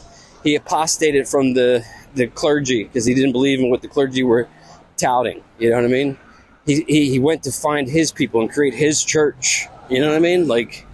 He 0.44 0.56
apostated 0.56 1.28
from 1.28 1.54
the 1.54 1.86
the 2.16 2.26
clergy 2.26 2.84
because 2.84 3.06
he 3.06 3.14
didn't 3.14 3.32
believe 3.32 3.60
in 3.60 3.70
what 3.70 3.84
the 3.84 3.88
clergy 3.88 4.24
were 4.24 4.50
touting. 4.98 5.44
You 5.60 5.70
know 5.70 5.76
what 5.76 5.86
I 5.86 5.90
mean? 5.90 6.18
He, 6.66 6.82
he 6.88 7.12
he 7.12 7.20
went 7.20 7.44
to 7.44 7.52
find 7.52 7.88
his 7.88 8.12
people 8.12 8.42
and 8.42 8.52
create 8.52 8.74
his 8.74 9.04
church. 9.04 9.68
You 9.88 10.00
know 10.00 10.08
what 10.08 10.16
I 10.16 10.20
mean? 10.20 10.48
Like 10.48 10.88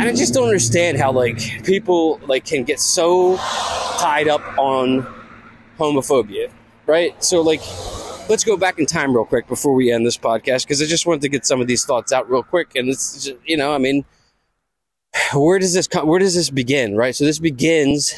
and 0.00 0.08
I 0.08 0.12
just 0.12 0.32
don't 0.32 0.44
understand 0.46 0.98
how 0.98 1.10
like 1.10 1.64
people 1.64 2.20
like 2.26 2.44
can 2.44 2.62
get 2.64 2.78
so 2.78 3.36
tied 3.98 4.28
up 4.28 4.42
on 4.56 5.06
homophobia, 5.78 6.50
right? 6.86 7.22
So 7.22 7.40
like 7.40 7.60
let's 8.28 8.44
go 8.44 8.56
back 8.56 8.78
in 8.78 8.86
time 8.86 9.12
real 9.14 9.24
quick 9.24 9.48
before 9.48 9.74
we 9.74 9.90
end 9.90 10.06
this 10.06 10.16
podcast 10.16 10.64
because 10.64 10.80
I 10.80 10.86
just 10.86 11.06
wanted 11.06 11.22
to 11.22 11.28
get 11.28 11.46
some 11.46 11.60
of 11.60 11.66
these 11.66 11.84
thoughts 11.84 12.12
out 12.12 12.30
real 12.30 12.42
quick 12.42 12.76
and 12.76 12.88
it's 12.88 13.24
just, 13.24 13.36
you 13.44 13.56
know, 13.56 13.74
I 13.74 13.78
mean 13.78 14.04
where 15.34 15.58
does 15.58 15.74
this 15.74 15.88
come, 15.88 16.06
where 16.06 16.20
does 16.20 16.34
this 16.34 16.50
begin, 16.50 16.96
right? 16.96 17.14
So 17.14 17.24
this 17.24 17.38
begins 17.38 18.14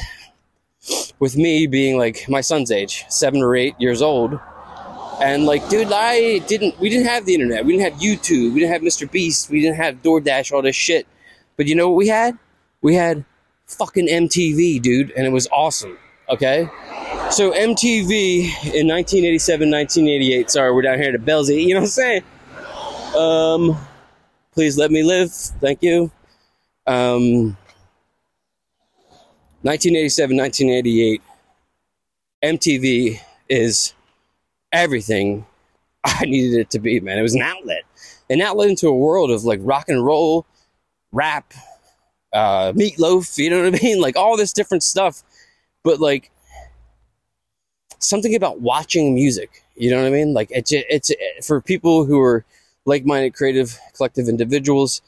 with 1.19 1.35
me 1.35 1.67
being 1.67 1.97
like 1.97 2.25
my 2.29 2.41
son's 2.41 2.71
age, 2.71 3.05
7 3.09 3.41
or 3.41 3.55
8 3.55 3.75
years 3.79 4.01
old. 4.01 4.39
And 5.21 5.45
like, 5.45 5.67
dude, 5.69 5.91
I 5.91 6.39
didn't. 6.39 6.79
We 6.79 6.89
didn't 6.89 7.05
have 7.05 7.25
the 7.25 7.35
internet. 7.35 7.63
We 7.63 7.77
didn't 7.77 7.91
have 7.91 8.01
YouTube. 8.01 8.53
We 8.53 8.59
didn't 8.59 8.73
have 8.73 8.81
Mr. 8.81 9.09
Beast. 9.09 9.51
We 9.51 9.61
didn't 9.61 9.75
have 9.75 10.01
DoorDash. 10.01 10.51
All 10.51 10.63
this 10.63 10.75
shit. 10.75 11.05
But 11.57 11.67
you 11.67 11.75
know 11.75 11.89
what 11.89 11.97
we 11.97 12.07
had? 12.07 12.37
We 12.81 12.95
had 12.95 13.25
fucking 13.65 14.07
MTV, 14.07 14.81
dude, 14.81 15.11
and 15.11 15.25
it 15.25 15.31
was 15.31 15.47
awesome. 15.51 15.97
Okay? 16.29 16.69
So 17.29 17.51
MTV 17.51 18.73
in 18.73 18.87
1987, 18.87 19.69
1988, 19.69 20.51
sorry, 20.51 20.73
we're 20.73 20.81
down 20.81 20.97
here 20.97 21.13
at 21.13 21.25
Belsey, 21.25 21.63
you 21.63 21.73
know 21.73 21.81
what 21.81 21.85
I'm 21.85 21.89
saying? 21.89 22.23
Um, 23.17 23.77
please 24.53 24.77
let 24.77 24.91
me 24.91 25.03
live. 25.03 25.31
Thank 25.31 25.81
you. 25.83 26.11
Um, 26.87 27.57
1987, 29.63 30.37
1988, 30.37 31.21
MTV 32.43 33.19
is 33.47 33.93
everything 34.71 35.45
I 36.03 36.25
needed 36.25 36.59
it 36.59 36.69
to 36.71 36.79
be, 36.79 36.99
man. 36.99 37.17
It 37.17 37.21
was 37.21 37.35
an 37.35 37.43
outlet, 37.43 37.83
an 38.29 38.41
outlet 38.41 38.69
into 38.69 38.87
a 38.87 38.95
world 38.95 39.29
of 39.29 39.43
like 39.43 39.59
rock 39.61 39.87
and 39.87 40.03
roll, 40.03 40.45
rap, 41.11 41.53
uh, 42.33 42.71
meatloaf, 42.73 43.37
you 43.37 43.49
know 43.49 43.63
what 43.63 43.75
I 43.75 43.83
mean? 43.83 44.01
Like 44.01 44.15
all 44.15 44.37
this 44.37 44.53
different 44.53 44.83
stuff. 44.83 45.23
But 45.83 45.99
like 45.99 46.31
something 47.99 48.35
about 48.35 48.61
watching 48.61 49.13
music, 49.13 49.63
you 49.75 49.89
know 49.89 49.97
what 49.97 50.07
I 50.07 50.11
mean? 50.11 50.33
Like 50.33 50.49
it's, 50.51 50.71
it's 50.71 51.11
for 51.45 51.61
people 51.61 52.05
who 52.05 52.19
are 52.21 52.45
like 52.85 53.05
minded, 53.05 53.33
creative, 53.33 53.79
collective 53.95 54.27
individuals. 54.27 55.01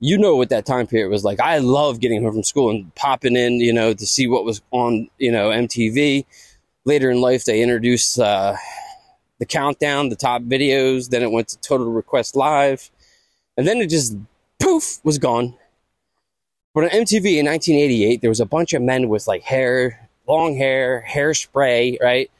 You 0.00 0.16
know 0.16 0.36
what 0.36 0.50
that 0.50 0.64
time 0.64 0.86
period 0.86 1.10
was 1.10 1.24
like. 1.24 1.40
I 1.40 1.58
love 1.58 1.98
getting 1.98 2.22
home 2.22 2.32
from 2.32 2.44
school 2.44 2.70
and 2.70 2.94
popping 2.94 3.36
in, 3.36 3.54
you 3.54 3.72
know, 3.72 3.92
to 3.92 4.06
see 4.06 4.28
what 4.28 4.44
was 4.44 4.62
on, 4.70 5.08
you 5.18 5.32
know, 5.32 5.48
MTV. 5.50 6.24
Later 6.84 7.10
in 7.10 7.20
life, 7.20 7.44
they 7.44 7.62
introduced 7.62 8.18
uh, 8.18 8.54
the 9.40 9.46
countdown, 9.46 10.08
the 10.08 10.16
top 10.16 10.42
videos. 10.42 11.10
Then 11.10 11.22
it 11.22 11.32
went 11.32 11.48
to 11.48 11.58
Total 11.58 11.90
Request 11.90 12.36
Live. 12.36 12.90
And 13.56 13.66
then 13.66 13.78
it 13.78 13.90
just 13.90 14.16
poof, 14.58 14.98
was 15.04 15.18
gone. 15.18 15.54
But 16.74 16.84
on 16.84 16.90
MTV 16.90 17.38
in 17.38 17.46
1988, 17.46 18.20
there 18.20 18.30
was 18.30 18.40
a 18.40 18.46
bunch 18.46 18.72
of 18.72 18.82
men 18.82 19.08
with 19.08 19.26
like 19.26 19.42
hair, 19.42 20.08
long 20.26 20.56
hair, 20.56 21.04
hairspray, 21.08 22.00
right? 22.00 22.30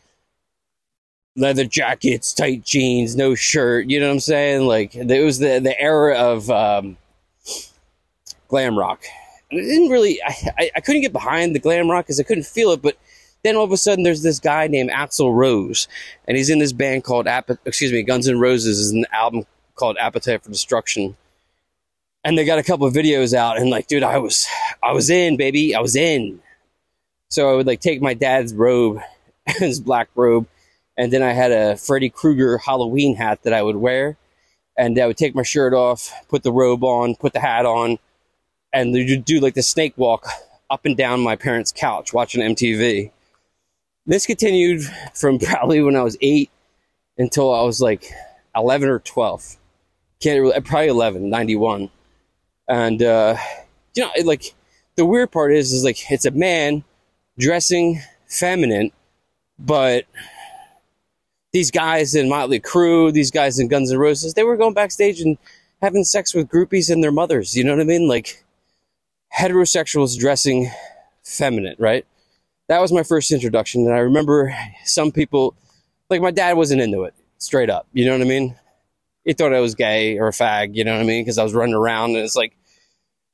Leather 1.35 1.65
jackets, 1.65 2.33
tight 2.33 2.65
jeans, 2.65 3.17
no 3.17 3.35
shirt. 3.35 3.89
You 3.89 4.01
know 4.01 4.07
what 4.07 4.15
I'm 4.15 4.21
saying? 4.21 4.67
Like 4.67 4.95
it 4.95 5.25
was 5.25 5.39
the 5.39 5.61
the 5.61 5.81
era 5.81 6.17
of 6.17 6.51
um, 6.51 6.97
glam 8.49 8.79
rock. 8.79 9.03
And 9.51 9.61
it 9.61 9.65
didn't 9.65 9.91
really. 9.91 10.21
I, 10.25 10.71
I, 10.77 10.81
couldn't 10.81 11.03
get 11.03 11.13
behind 11.13 11.55
the 11.55 11.61
glam 11.61 11.91
rock 11.91 12.05
because 12.05 12.21
I 12.21 12.25
couldn't 12.25 12.47
feel 12.47 12.71
it. 12.73 12.83
But 12.83 12.99
then 13.43 13.57
all 13.57 13.65
of 13.65 13.73
a 13.73 13.77
sudden, 13.77 14.05
there's 14.05 14.23
this 14.23 14.41
guy 14.41 14.67
named 14.67 14.91
Axl 14.91 15.35
Rose, 15.35 15.89
and 16.27 16.37
he's 16.37 16.51
in 16.51 16.59
this 16.59 16.73
band 16.73 17.05
called 17.05 17.27
excuse 17.65 17.93
me, 17.93 18.03
Guns 18.03 18.29
N' 18.29 18.41
Roses 18.41 18.79
is 18.79 18.91
an 18.91 19.07
album 19.13 19.47
called 19.75 19.97
Appetite 19.99 20.43
for 20.43 20.51
Destruction 20.51 21.17
and 22.29 22.37
they 22.37 22.45
got 22.45 22.59
a 22.59 22.63
couple 22.63 22.87
of 22.87 22.93
videos 22.93 23.33
out 23.33 23.57
and 23.57 23.71
like 23.71 23.87
dude 23.87 24.03
i 24.03 24.19
was 24.19 24.47
i 24.83 24.93
was 24.93 25.09
in 25.09 25.39
baby 25.39 25.75
i 25.75 25.81
was 25.81 25.97
in. 25.97 26.41
So 27.31 27.51
i 27.51 27.55
would 27.55 27.67
like 27.67 27.81
take 27.81 28.03
my 28.03 28.13
dad's 28.13 28.53
robe 28.53 29.01
his 29.47 29.81
black 29.81 30.11
robe 30.15 30.47
and 30.99 31.11
then 31.11 31.23
i 31.23 31.33
had 31.33 31.53
a 31.53 31.79
freddy 31.79 32.11
krueger 32.11 32.59
halloween 32.59 33.17
hat 33.17 33.43
that 33.45 33.55
i 33.55 33.63
would 33.63 33.77
wear. 33.77 34.19
And 34.77 34.99
i 35.01 35.07
would 35.07 35.17
take 35.17 35.35
my 35.35 35.43
shirt 35.43 35.73
off 35.73 36.13
put 36.29 36.43
the 36.43 36.53
robe 36.53 36.85
on 36.85 37.15
put 37.15 37.33
the 37.33 37.41
hat 37.41 37.65
on 37.65 37.99
and 38.75 38.93
do 39.25 39.41
like 39.41 39.55
the 39.55 39.63
snake 39.63 39.95
walk 39.97 40.29
up 40.69 40.85
and 40.85 40.99
down 40.99 41.21
my 41.21 41.35
parents 41.35 41.73
couch 41.73 42.13
watching 42.13 42.43
mtv 42.43 43.11
this 44.05 44.27
continued 44.27 44.83
from 45.15 45.39
probably 45.51 45.81
when 45.81 45.97
i 45.97 46.03
was 46.03 46.19
eight 46.21 46.51
until 47.17 47.55
i 47.55 47.63
was 47.63 47.81
like 47.81 48.13
11 48.55 48.91
or 48.91 48.99
12 48.99 49.57
can't 50.21 50.43
really 50.43 50.61
probably 50.61 50.89
11 50.89 51.31
91 51.31 51.91
and 52.69 53.03
uh, 53.03 53.37
you 53.95 54.03
know, 54.05 54.11
like 54.25 54.55
the 54.97 55.07
weird 55.07 55.33
part 55.33 55.53
is, 55.53 55.73
is 55.73 55.85
like 55.85 56.11
it's 56.11 56.27
a 56.27 56.31
man 56.31 56.85
dressing 57.39 58.01
feminine, 58.27 58.93
but 59.59 60.05
these 61.53 61.71
guys 61.71 62.15
in 62.15 62.29
Motley 62.29 62.61
Crue, 62.61 63.13
these 63.13 63.31
guys 63.31 63.59
in 63.59 63.69
Guns 63.69 63.91
N' 63.91 63.99
Roses, 63.99 64.35
they 64.35 64.45
were 64.45 64.57
going 64.57 64.75
backstage 64.75 65.21
and 65.21 65.39
having 65.81 66.05
sex 66.05 66.35
with 66.35 66.49
groupies 66.49 66.91
and 66.91 67.03
their 67.03 67.13
mothers. 67.13 67.57
You 67.57 67.65
know 67.65 67.73
what 67.73 67.81
I 67.81 67.85
mean? 67.85 68.07
Like 68.09 68.45
heterosexuals 69.37 70.19
dressing 70.19 70.71
feminine, 71.25 71.77
right? 71.79 72.05
That 72.69 72.81
was 72.81 72.93
my 72.93 73.03
first 73.03 73.33
introduction, 73.33 73.87
and 73.87 73.95
I 73.95 74.01
remember 74.01 74.55
some 74.85 75.11
people, 75.11 75.55
like 76.11 76.21
my 76.21 76.31
dad, 76.31 76.57
wasn't 76.57 76.83
into 76.83 77.05
it 77.05 77.15
straight 77.39 77.71
up. 77.71 77.87
You 77.95 78.05
know 78.05 78.13
what 78.13 78.21
I 78.21 78.29
mean? 78.29 78.57
He 79.25 79.33
thought 79.33 79.55
I 79.55 79.61
was 79.61 79.75
gay 79.75 80.19
or 80.19 80.29
a 80.29 80.33
fag. 80.33 80.75
You 80.75 80.85
know 80.85 80.93
what 80.93 81.01
I 81.01 81.05
mean? 81.05 81.23
Because 81.23 81.39
I 81.39 81.45
was 81.45 81.55
running 81.55 81.75
around, 81.75 82.11
and 82.11 82.19
it's 82.19 82.37
like 82.37 82.55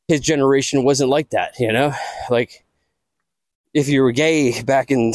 his 0.09 0.21
generation 0.21 0.85
wasn't 0.85 1.11
like 1.11 1.31
that, 1.31 1.59
you 1.59 1.73
know? 1.73 1.93
Like, 2.31 2.65
if 3.73 3.89
you 3.89 4.03
were 4.03 4.13
gay 4.13 4.63
back 4.63 4.91
in, 4.91 5.15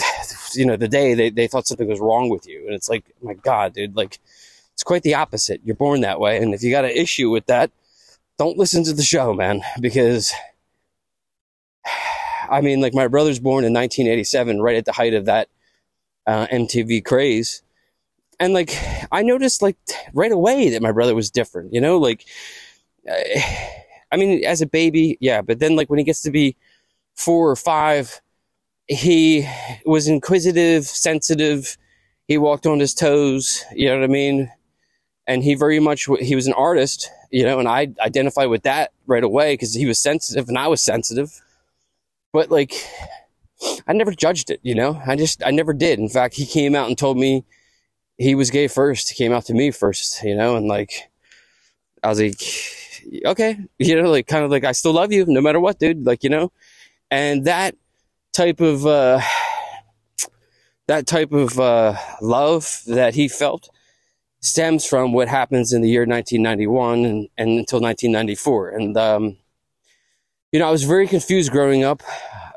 you 0.53 0.65
know, 0.65 0.75
the 0.75 0.87
day, 0.87 1.13
they, 1.13 1.29
they 1.29 1.47
thought 1.47 1.67
something 1.67 1.87
was 1.87 1.99
wrong 1.99 2.29
with 2.29 2.47
you. 2.47 2.65
And 2.65 2.73
it's 2.73 2.89
like, 2.89 3.05
my 3.21 3.33
God, 3.33 3.73
dude, 3.73 3.95
like, 3.95 4.19
it's 4.73 4.83
quite 4.83 5.03
the 5.03 5.15
opposite. 5.15 5.61
You're 5.63 5.75
born 5.75 6.01
that 6.01 6.19
way. 6.19 6.37
And 6.37 6.53
if 6.53 6.63
you 6.63 6.71
got 6.71 6.85
an 6.85 6.91
issue 6.91 7.29
with 7.29 7.45
that, 7.47 7.71
don't 8.37 8.57
listen 8.57 8.83
to 8.85 8.93
the 8.93 9.03
show, 9.03 9.33
man, 9.33 9.61
because 9.79 10.33
I 12.49 12.61
mean, 12.61 12.81
like, 12.81 12.93
my 12.93 13.07
brother's 13.07 13.39
born 13.39 13.63
in 13.63 13.73
1987, 13.73 14.61
right 14.61 14.77
at 14.77 14.85
the 14.85 14.91
height 14.91 15.13
of 15.13 15.25
that 15.25 15.49
uh, 16.25 16.47
MTV 16.47 17.05
craze. 17.05 17.61
And 18.39 18.53
like, 18.53 18.73
I 19.11 19.21
noticed 19.21 19.61
like 19.61 19.77
right 20.13 20.31
away 20.31 20.69
that 20.69 20.81
my 20.81 20.91
brother 20.91 21.13
was 21.13 21.29
different, 21.29 21.73
you 21.73 21.81
know, 21.81 21.97
like, 21.97 22.25
mean, 24.17 24.43
as 24.43 24.61
a 24.61 24.65
baby, 24.65 25.17
yeah, 25.19 25.41
but 25.41 25.59
then 25.59 25.75
like 25.75 25.89
when 25.89 25.99
he 25.99 26.05
gets 26.05 26.21
to 26.23 26.31
be 26.31 26.55
four 27.15 27.49
or 27.49 27.55
five, 27.55 28.21
he 28.87 29.47
was 29.85 30.07
inquisitive, 30.07 30.85
sensitive. 30.85 31.77
He 32.27 32.37
walked 32.37 32.65
on 32.65 32.79
his 32.79 32.93
toes. 32.93 33.63
You 33.73 33.89
know 33.89 33.99
what 33.99 34.03
I 34.03 34.07
mean? 34.07 34.51
And 35.27 35.43
he 35.43 35.53
very 35.53 35.79
much 35.79 36.07
he 36.19 36.35
was 36.35 36.47
an 36.47 36.53
artist, 36.53 37.09
you 37.29 37.43
know, 37.43 37.59
and 37.59 37.67
I 37.67 37.89
identified 38.03 38.49
with 38.49 38.63
that 38.63 38.91
right 39.05 39.23
away 39.23 39.53
because 39.53 39.75
he 39.75 39.85
was 39.85 39.99
sensitive 39.99 40.49
and 40.49 40.57
I 40.57 40.67
was 40.67 40.81
sensitive. 40.81 41.39
But 42.33 42.49
like, 42.49 42.73
I 43.87 43.93
never 43.93 44.11
judged 44.11 44.49
it, 44.49 44.59
you 44.63 44.73
know. 44.73 45.01
I 45.05 45.15
just 45.15 45.43
I 45.45 45.51
never 45.51 45.73
did. 45.73 45.99
In 45.99 46.09
fact, 46.09 46.33
he 46.35 46.45
came 46.45 46.75
out 46.75 46.87
and 46.87 46.97
told 46.97 47.17
me 47.17 47.43
he 48.17 48.33
was 48.33 48.49
gay 48.49 48.67
first. 48.67 49.09
He 49.09 49.15
came 49.15 49.31
out 49.31 49.45
to 49.45 49.53
me 49.53 49.69
first, 49.71 50.23
you 50.23 50.35
know, 50.35 50.55
and 50.55 50.67
like 50.67 51.09
I 52.01 52.09
was 52.09 52.19
like, 52.19 52.41
okay, 53.25 53.57
you 53.77 54.01
know, 54.01 54.09
like 54.09 54.27
kind 54.27 54.43
of 54.43 54.51
like 54.51 54.63
I 54.63 54.71
still 54.71 54.93
love 54.93 55.11
you 55.11 55.25
no 55.27 55.41
matter 55.41 55.59
what, 55.59 55.79
dude. 55.79 56.05
Like 56.05 56.23
you 56.23 56.29
know, 56.29 56.51
and 57.11 57.45
that 57.45 57.75
type 58.33 58.61
of 58.61 58.85
uh, 58.85 59.21
that 60.87 61.07
type 61.07 61.31
of 61.31 61.59
uh, 61.59 61.95
love 62.21 62.81
that 62.87 63.15
he 63.15 63.27
felt 63.27 63.69
stems 64.41 64.85
from 64.85 65.13
what 65.13 65.27
happens 65.27 65.73
in 65.73 65.81
the 65.81 65.89
year 65.89 66.05
1991 66.05 67.05
and, 67.05 67.29
and 67.37 67.49
until 67.59 67.81
1994. 67.81 68.69
And 68.69 68.97
um, 68.97 69.37
you 70.51 70.59
know, 70.59 70.67
I 70.67 70.71
was 70.71 70.83
very 70.83 71.07
confused 71.07 71.51
growing 71.51 71.83
up 71.83 72.01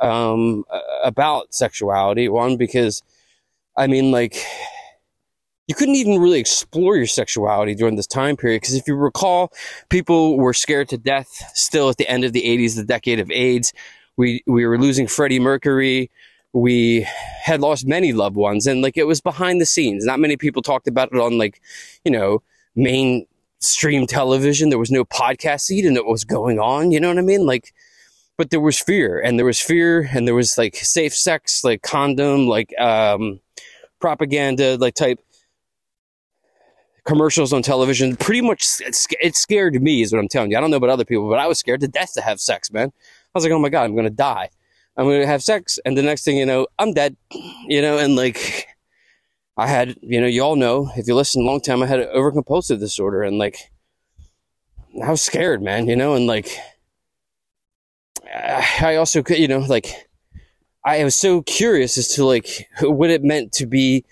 um, 0.00 0.64
about 1.02 1.54
sexuality. 1.54 2.28
One 2.28 2.56
because 2.56 3.02
I 3.76 3.86
mean, 3.86 4.10
like 4.10 4.36
you 5.72 5.76
couldn't 5.76 5.94
even 5.94 6.20
really 6.20 6.38
explore 6.38 6.98
your 6.98 7.06
sexuality 7.06 7.74
during 7.74 7.96
this 7.96 8.06
time 8.06 8.36
period 8.36 8.60
because 8.60 8.74
if 8.74 8.86
you 8.86 8.94
recall, 8.94 9.50
people 9.88 10.36
were 10.36 10.52
scared 10.52 10.86
to 10.90 10.98
death 10.98 11.30
still 11.54 11.88
at 11.88 11.96
the 11.96 12.06
end 12.10 12.24
of 12.24 12.34
the 12.34 12.42
80s, 12.42 12.76
the 12.76 12.84
decade 12.84 13.18
of 13.18 13.30
AIDS. 13.30 13.72
We 14.18 14.42
we 14.46 14.66
were 14.66 14.78
losing 14.78 15.06
Freddie 15.06 15.40
Mercury. 15.40 16.10
We 16.52 17.08
had 17.42 17.62
lost 17.62 17.86
many 17.86 18.12
loved 18.12 18.36
ones, 18.36 18.66
and 18.66 18.82
like 18.82 18.98
it 18.98 19.06
was 19.06 19.22
behind 19.22 19.62
the 19.62 19.64
scenes. 19.64 20.04
Not 20.04 20.20
many 20.20 20.36
people 20.36 20.60
talked 20.60 20.88
about 20.88 21.08
it 21.10 21.18
on 21.18 21.38
like, 21.38 21.62
you 22.04 22.10
know, 22.10 22.42
mainstream 22.76 24.06
television. 24.06 24.68
There 24.68 24.78
was 24.78 24.90
no 24.90 25.06
podcast, 25.06 25.70
you 25.70 25.80
didn't 25.80 25.94
know 25.94 26.02
what 26.02 26.12
was 26.12 26.24
going 26.24 26.60
on. 26.60 26.90
You 26.90 27.00
know 27.00 27.08
what 27.08 27.16
I 27.16 27.22
mean? 27.22 27.46
Like, 27.46 27.72
but 28.36 28.50
there 28.50 28.60
was 28.60 28.78
fear, 28.78 29.18
and 29.18 29.38
there 29.38 29.46
was 29.46 29.58
fear, 29.58 30.10
and 30.12 30.28
there 30.28 30.34
was 30.34 30.58
like 30.58 30.76
safe 30.76 31.14
sex, 31.14 31.64
like 31.64 31.80
condom, 31.80 32.46
like 32.46 32.78
um, 32.78 33.40
propaganda, 34.00 34.76
like 34.76 34.92
type 34.92 35.18
commercials 37.04 37.52
on 37.52 37.62
television. 37.62 38.16
Pretty 38.16 38.40
much, 38.40 38.80
it 38.80 39.36
scared 39.36 39.80
me, 39.82 40.02
is 40.02 40.12
what 40.12 40.18
I'm 40.18 40.28
telling 40.28 40.50
you. 40.50 40.56
I 40.56 40.60
don't 40.60 40.70
know 40.70 40.76
about 40.76 40.90
other 40.90 41.04
people, 41.04 41.28
but 41.28 41.38
I 41.38 41.46
was 41.46 41.58
scared 41.58 41.80
to 41.80 41.88
death 41.88 42.14
to 42.14 42.20
have 42.20 42.40
sex, 42.40 42.70
man. 42.70 42.88
I 42.88 43.30
was 43.34 43.44
like, 43.44 43.52
oh 43.52 43.58
my 43.58 43.68
God, 43.68 43.84
I'm 43.84 43.94
to 43.96 44.10
die. 44.10 44.50
I'm 44.96 45.06
to 45.06 45.26
have 45.26 45.42
sex. 45.42 45.78
And 45.84 45.96
the 45.96 46.02
next 46.02 46.24
thing 46.24 46.36
you 46.36 46.46
know, 46.46 46.66
I'm 46.78 46.92
dead, 46.92 47.16
you 47.66 47.80
know, 47.80 47.98
and 47.98 48.14
like, 48.14 48.68
I 49.56 49.66
had, 49.66 49.96
you 50.02 50.20
know, 50.20 50.26
you 50.26 50.42
all 50.42 50.56
know, 50.56 50.90
if 50.96 51.06
you 51.06 51.14
listen 51.14 51.42
a 51.42 51.46
long 51.46 51.60
time, 51.60 51.82
I 51.82 51.86
had 51.86 52.00
an 52.00 52.08
overcompulsive 52.14 52.78
disorder 52.78 53.22
and 53.22 53.38
like, 53.38 53.70
I 55.02 55.10
was 55.10 55.22
scared, 55.22 55.62
man, 55.62 55.88
you 55.88 55.96
know, 55.96 56.14
and 56.14 56.26
like, 56.26 56.48
I 58.80 58.96
also 58.96 59.22
could, 59.22 59.38
you 59.38 59.48
know, 59.48 59.58
like, 59.58 60.08
I 60.84 61.04
was 61.04 61.14
so 61.14 61.42
curious 61.42 61.96
as 61.96 62.08
to 62.14 62.24
like 62.24 62.68
what 62.80 63.10
it 63.10 63.22
meant 63.22 63.52
to 63.52 63.66
be 63.66 64.04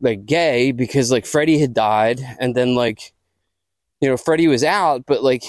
like 0.00 0.26
gay 0.26 0.72
because 0.72 1.10
like 1.10 1.26
Freddie 1.26 1.58
had 1.58 1.74
died 1.74 2.20
and 2.38 2.54
then 2.54 2.74
like 2.74 3.12
you 4.00 4.08
know 4.08 4.16
Freddie 4.16 4.48
was 4.48 4.64
out 4.64 5.04
but 5.06 5.22
like 5.22 5.42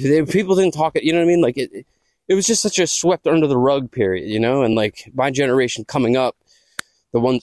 they, 0.00 0.24
people 0.24 0.54
didn't 0.54 0.74
talk 0.74 0.96
you 1.02 1.12
know 1.12 1.18
what 1.18 1.24
I 1.24 1.28
mean? 1.28 1.40
Like 1.40 1.56
it 1.56 1.86
it 2.28 2.34
was 2.34 2.46
just 2.46 2.62
such 2.62 2.78
a 2.78 2.86
swept 2.86 3.26
under 3.26 3.46
the 3.46 3.58
rug 3.58 3.90
period 3.90 4.28
you 4.28 4.40
know? 4.40 4.62
And 4.62 4.74
like 4.74 5.10
my 5.14 5.30
generation 5.30 5.84
coming 5.84 6.16
up 6.16 6.36
the 7.12 7.20
ones 7.20 7.40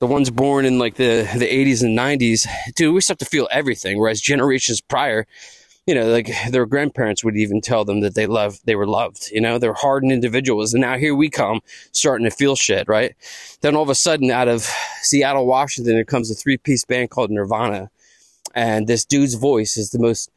the 0.00 0.06
ones 0.06 0.30
born 0.30 0.66
in 0.66 0.78
like 0.78 0.96
the 0.96 1.28
the 1.36 1.46
80s 1.46 1.82
and 1.82 1.98
90s 1.98 2.46
dude 2.74 2.94
we 2.94 3.00
start 3.00 3.18
to 3.20 3.24
feel 3.24 3.48
everything 3.50 3.98
whereas 3.98 4.20
generations 4.20 4.80
prior 4.80 5.26
you 5.86 5.94
know, 5.94 6.06
like 6.06 6.30
their 6.50 6.64
grandparents 6.64 7.22
would 7.22 7.36
even 7.36 7.60
tell 7.60 7.84
them 7.84 8.00
that 8.00 8.14
they 8.14 8.26
love, 8.26 8.58
they 8.64 8.74
were 8.74 8.86
loved, 8.86 9.30
you 9.30 9.40
know, 9.40 9.58
they're 9.58 9.74
hardened 9.74 10.12
individuals. 10.12 10.72
And 10.72 10.80
now 10.80 10.96
here 10.96 11.14
we 11.14 11.28
come 11.28 11.60
starting 11.92 12.24
to 12.24 12.34
feel 12.34 12.56
shit, 12.56 12.88
right? 12.88 13.14
Then 13.60 13.76
all 13.76 13.82
of 13.82 13.90
a 13.90 13.94
sudden 13.94 14.30
out 14.30 14.48
of 14.48 14.62
Seattle, 15.02 15.46
Washington, 15.46 15.94
there 15.94 16.04
comes 16.04 16.30
a 16.30 16.34
three 16.34 16.56
piece 16.56 16.84
band 16.84 17.10
called 17.10 17.30
Nirvana. 17.30 17.90
And 18.54 18.86
this 18.86 19.04
dude's 19.04 19.34
voice 19.34 19.76
is 19.76 19.90
the 19.90 19.98
most 19.98 20.30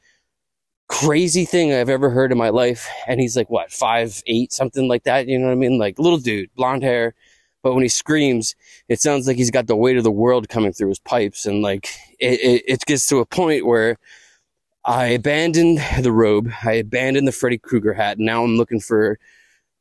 crazy 0.90 1.46
thing 1.46 1.74
I've 1.74 1.90
ever 1.90 2.10
heard 2.10 2.32
in 2.32 2.38
my 2.38 2.50
life. 2.50 2.90
And 3.08 3.22
he's 3.22 3.38
like, 3.38 3.50
what, 3.50 3.72
five, 3.72 4.22
eight, 4.28 4.52
something 4.52 4.88
like 4.88 5.04
that. 5.04 5.28
You 5.28 5.40
know 5.40 5.48
what 5.48 5.54
I 5.54 5.56
mean? 5.56 5.78
Like 5.78 5.98
little 5.98 6.20
dude, 6.20 6.54
blonde 6.56 6.84
hair. 6.84 7.14
But 7.64 7.74
when 7.74 7.84
he 7.84 7.90
screams, 7.90 8.56
it 8.90 9.02
sounds 9.02 9.28
like 9.28 9.38
he's 9.38 9.52
got 9.52 9.68
the 9.68 9.76
weight 9.76 9.98
of 9.98 10.04
the 10.04 10.12
world 10.12 10.50
coming 10.50 10.74
through 10.74 10.90
his 10.90 11.00
pipes. 11.00 11.46
And 11.46 11.62
like, 11.62 11.90
it, 12.20 12.40
it, 12.40 12.64
it 12.68 12.86
gets 12.86 13.08
to 13.08 13.20
a 13.20 13.26
point 13.26 13.66
where, 13.66 13.98
I 14.88 15.08
abandoned 15.08 15.80
the 16.02 16.14
robe. 16.14 16.50
I 16.64 16.74
abandoned 16.74 17.28
the 17.28 17.34
Freddy 17.34 17.58
Krueger 17.58 17.94
hat. 17.94 18.20
Now 18.20 18.44
I'm 18.44 18.56
looking 18.56 18.80
for 18.80 19.20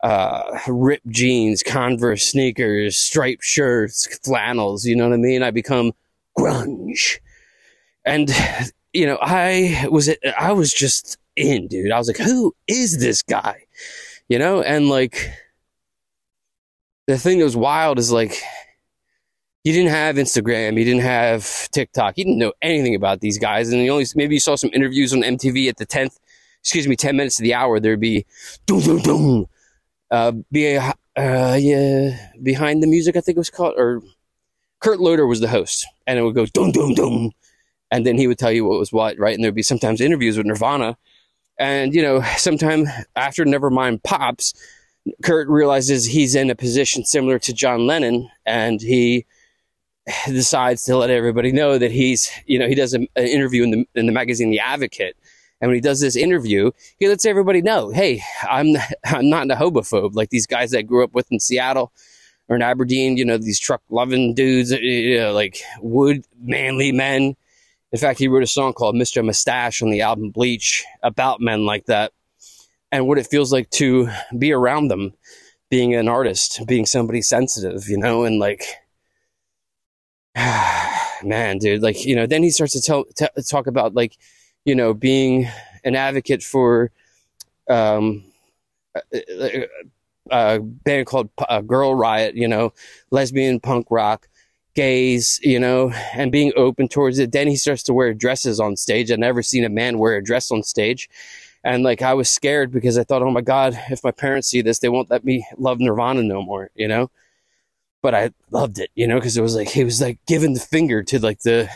uh, 0.03 0.59
ripped 0.67 1.09
jeans, 1.09 1.63
Converse 1.63 2.27
sneakers, 2.27 2.97
striped 2.97 3.45
shirts, 3.45 4.19
flannels. 4.25 4.85
You 4.85 4.97
know 4.97 5.05
what 5.09 5.15
I 5.15 5.19
mean? 5.19 5.45
I 5.45 5.53
become 5.53 5.93
grunge, 6.37 7.19
and 8.05 8.31
you 8.93 9.07
know 9.07 9.19
I 9.23 9.87
was 9.91 10.11
I 10.39 10.53
was 10.53 10.75
just 10.75 11.19
in, 11.37 11.69
dude. 11.69 11.93
I 11.93 11.99
was 11.99 12.09
like, 12.09 12.19
who 12.19 12.55
is 12.67 12.99
this 12.99 13.23
guy? 13.23 13.65
You 14.29 14.41
know, 14.41 14.61
and 14.61 14.89
like 14.89 15.31
the 17.07 17.17
thing 17.17 17.39
that 17.39 17.45
was 17.45 17.57
wild 17.57 18.01
is 18.01 18.11
like 18.11 18.43
you 19.67 19.73
didn't 19.73 19.91
have 19.91 20.15
Instagram, 20.15 20.79
he 20.79 20.85
didn't 20.85 21.03
have 21.03 21.69
TikTok, 21.73 22.15
he 22.15 22.23
didn't 22.23 22.39
know 22.39 22.53
anything 22.63 22.95
about 22.95 23.19
these 23.21 23.37
guys, 23.37 23.73
and 23.73 23.83
you 23.83 23.91
only 23.91 24.07
maybe 24.15 24.37
you 24.37 24.41
saw 24.41 24.55
some 24.55 24.71
interviews 24.73 25.13
on 25.13 25.23
MTV 25.23 25.69
at 25.69 25.77
the 25.77 25.85
tenth, 25.85 26.21
excuse 26.61 26.87
me, 26.87 26.95
ten 26.95 27.17
minutes 27.17 27.41
of 27.41 27.43
the 27.43 27.53
hour. 27.53 27.81
There'd 27.81 27.99
be 27.99 28.27
doom 28.67 28.79
doom 28.83 29.03
doom, 29.03 29.47
uh, 30.13 30.35
be 30.53 30.77
uh, 30.77 30.93
yeah, 31.17 32.17
behind 32.45 32.81
the 32.81 32.87
music, 32.87 33.17
I 33.17 33.21
think 33.21 33.35
it 33.35 33.41
was 33.41 33.51
called, 33.51 33.75
or 33.77 34.03
Kurt 34.79 35.01
Loder 35.01 35.27
was 35.27 35.41
the 35.41 35.49
host, 35.49 35.85
and 36.07 36.17
it 36.17 36.23
would 36.23 36.37
go 36.37 36.47
doom 36.47 36.71
doom 36.71 36.95
doom, 36.95 37.33
and 37.91 38.07
then 38.07 38.17
he 38.17 38.29
would 38.29 38.39
tell 38.39 38.53
you 38.53 38.65
what 38.65 38.79
was 38.79 38.93
what, 38.93 39.19
right? 39.19 39.35
And 39.35 39.43
there'd 39.43 39.53
be 39.53 39.65
sometimes 39.65 40.01
interviews 40.01 40.37
with 40.37 40.47
Nirvana, 40.47 40.97
and 41.59 41.93
you 41.93 42.03
know, 42.03 42.23
sometime 42.37 42.87
after 43.17 43.45
Nevermind 43.45 44.05
pops, 44.05 44.55
Kurt 45.25 45.49
realizes 45.49 46.05
he's 46.05 46.37
in 46.37 46.51
a 46.51 46.55
position 46.55 47.05
similar 47.05 47.41
to 47.41 47.53
John 47.53 47.85
Lennon, 47.85 48.31
and 48.45 48.81
he 48.81 49.27
decides 50.27 50.85
to 50.85 50.97
let 50.97 51.11
everybody 51.11 51.53
know 51.53 51.79
that 51.79 51.91
he's, 51.91 52.31
you 52.47 52.59
know, 52.59 52.69
he 52.69 52.75
does 52.75 52.95
an 52.95 53.09
interview 53.17 53.65
in 53.65 53.71
the 53.71 53.85
in 53.95 54.07
the 54.07 54.13
magazine 54.13 54.51
The 54.51 54.61
Advocate, 54.61 55.17
and 55.61 55.69
when 55.69 55.77
he 55.77 55.81
does 55.81 56.01
this 56.01 56.17
interview, 56.17 56.71
he 56.99 57.09
lets 57.09 57.25
everybody 57.25 57.63
know, 57.63 57.91
hey, 57.91 58.23
I'm 58.49 58.77
I'm 59.05 59.29
not 59.29 59.51
a 59.51 59.57
homophobe 59.57 60.15
like 60.15 60.31
these 60.31 60.47
guys 60.47 60.71
that 60.71 60.79
I 60.79 60.83
grew 60.83 61.05
up 61.05 61.15
with 61.15 61.31
in 61.31 61.41
Seattle 61.41 61.93
or 62.49 62.57
in 62.57 62.63
Aberdeen. 62.63 63.17
You 63.17 63.25
know, 63.25 63.39
these 63.39 63.61
truck 63.61 63.83
loving 63.91 64.35
dudes, 64.35 64.71
you 64.71 65.19
know, 65.19 65.33
like 65.33 65.61
wood 65.81 66.25
manly 66.41 66.93
men. 66.93 67.37
In 67.93 67.99
fact, 67.99 68.19
he 68.19 68.29
wrote 68.29 68.43
a 68.43 68.49
song 68.49 68.73
called 68.73 68.95
"Mr. 68.95 69.25
Mustache" 69.25 69.83
on 69.83 69.91
the 69.91 70.03
album 70.03 70.31
Bleach 70.31 70.85
about 71.03 71.41
men 71.41 71.65
like 71.65 71.87
that 71.87 72.13
and 72.93 73.07
what 73.07 73.19
it 73.19 73.27
feels 73.27 73.53
like 73.53 73.71
to 73.71 74.09
be 74.39 74.53
around 74.53 74.89
them, 74.89 75.13
being 75.71 75.95
an 75.95 76.09
artist, 76.09 76.61
being 76.67 76.87
somebody 76.87 77.23
sensitive, 77.23 77.89
you 77.89 77.99
know, 77.99 78.25
and 78.25 78.39
like 78.39 78.63
man, 81.25 81.59
dude, 81.59 81.83
like, 81.83 82.05
you 82.05 82.15
know, 82.15 82.27
then 82.27 82.43
he 82.43 82.51
starts 82.51 82.75
to 82.75 82.81
tell, 82.81 83.05
t- 83.05 83.27
talk 83.49 83.67
about 83.67 83.95
like, 83.95 84.17
you 84.65 84.75
know, 84.75 84.93
being 84.93 85.49
an 85.85 85.97
advocate 85.97 86.43
for, 86.43 86.91
um, 87.69 88.25
a, 89.13 89.67
a 90.31 90.61
band 90.61 91.07
called 91.07 91.31
uh, 91.49 91.61
Girl 91.61 91.95
Riot, 91.95 92.35
you 92.35 92.49
know, 92.49 92.73
lesbian 93.11 93.61
punk 93.61 93.87
rock, 93.91 94.29
gays, 94.75 95.41
you 95.43 95.59
know, 95.59 95.91
and 96.13 96.31
being 96.31 96.53
open 96.57 96.89
towards 96.89 97.19
it. 97.19 97.33
Then 97.33 97.49
he 97.49 97.57
starts 97.57 97.83
to 97.85 97.95
wear 97.95 98.13
dresses 98.13 98.61
on 98.61 98.77
stage. 98.77 99.11
I've 99.11 99.19
never 99.19 99.43
seen 99.43 99.65
a 99.65 99.69
man 99.71 99.99
wear 99.99 100.17
a 100.17 100.25
dress 100.25 100.51
on 100.51 100.63
stage. 100.63 101.09
And 101.65 101.83
like, 101.83 102.03
I 102.03 102.15
was 102.15 102.31
scared 102.31 102.71
because 102.71 102.99
I 102.99 103.05
thought, 103.05 103.23
oh 103.23 103.31
my 103.31 103.41
God, 103.41 103.79
if 103.91 104.05
my 104.05 104.13
parents 104.13 104.49
see 104.49 104.61
this, 104.61 104.79
they 104.79 104.89
won't 104.89 105.11
let 105.11 105.25
me 105.25 105.47
love 105.57 105.81
Nirvana 105.81 106.23
no 106.23 106.43
more, 106.43 106.71
you 106.75 106.87
know? 106.87 107.11
But 108.07 108.15
I 108.15 108.31
loved 108.53 108.79
it, 108.79 108.91
you 108.95 109.05
know, 109.05 109.17
because 109.17 109.37
it 109.37 109.43
was 109.43 109.57
like 109.57 109.69
he 109.69 109.83
was 109.83 110.01
like 110.01 110.21
giving 110.29 110.55
the 110.55 110.61
finger 110.61 111.03
to 111.03 111.19
like 111.19 111.41
the 111.41 111.69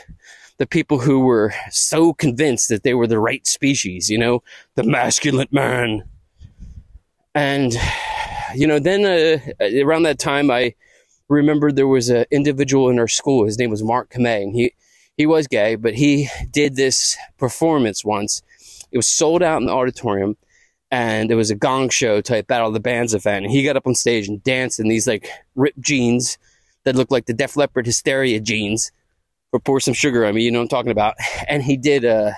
the 0.59 0.67
people 0.67 1.01
who 1.01 1.19
were 1.25 1.53
so 1.73 2.15
convinced 2.15 2.69
that 2.69 2.85
they 2.85 2.95
were 2.95 3.09
the 3.09 3.19
right 3.19 3.45
species, 3.49 4.09
you 4.09 4.17
know, 4.17 4.41
the 4.77 4.85
masculine 4.85 5.49
man. 5.51 6.05
And 7.35 7.75
you 8.55 8.65
know, 8.69 8.79
then 8.79 9.05
uh, 9.05 9.65
around 9.83 10.05
that 10.05 10.21
time, 10.21 10.53
I 10.53 10.77
remembered 11.29 11.75
there 11.75 11.89
was 11.89 12.11
an 12.11 12.27
individual 12.31 12.91
in 12.91 13.01
our 13.01 13.09
school. 13.09 13.45
His 13.45 13.59
name 13.59 13.71
was 13.71 13.83
Mark 13.83 14.13
Kamei, 14.13 14.45
and 14.45 14.55
he 14.55 14.73
he 15.17 15.27
was 15.27 15.49
gay, 15.49 15.75
but 15.75 15.95
he 15.95 16.29
did 16.53 16.77
this 16.77 17.17
performance 17.39 18.05
once. 18.05 18.41
It 18.93 18.99
was 18.99 19.09
sold 19.09 19.43
out 19.43 19.61
in 19.61 19.67
the 19.67 19.73
auditorium 19.73 20.37
and 20.91 21.31
it 21.31 21.37
was 21.37 21.51
a 21.51 21.55
gong 21.55 21.89
show 21.89 22.21
type 22.21 22.49
battle 22.49 22.69
of 22.69 22.75
the 22.75 22.81
bands 22.81 23.15
event. 23.15 23.45
And 23.45 23.53
he 23.53 23.63
got 23.63 23.77
up 23.77 23.87
on 23.87 23.95
stage 23.95 24.29
and 24.29 24.43
danced 24.43 24.81
in 24.81 24.89
these 24.89 25.07
like 25.07 25.29
ripped 25.55 25.81
jeans 25.81 26.39
that 26.85 26.97
looked 26.97 27.13
like 27.13 27.27
the 27.27 27.35
Def 27.35 27.57
Leppard 27.57 27.87
Hysteria 27.87 28.41
jeans. 28.41 28.93
Or 29.53 29.59
pour 29.59 29.81
some 29.81 29.95
sugar 29.95 30.25
on 30.25 30.37
me, 30.37 30.43
you 30.43 30.53
know 30.53 30.61
what 30.61 30.65
I'm 30.65 30.69
talking 30.69 30.93
about. 30.93 31.17
And 31.49 31.63
he 31.63 31.77
did 31.77 32.05
uh 32.05 32.33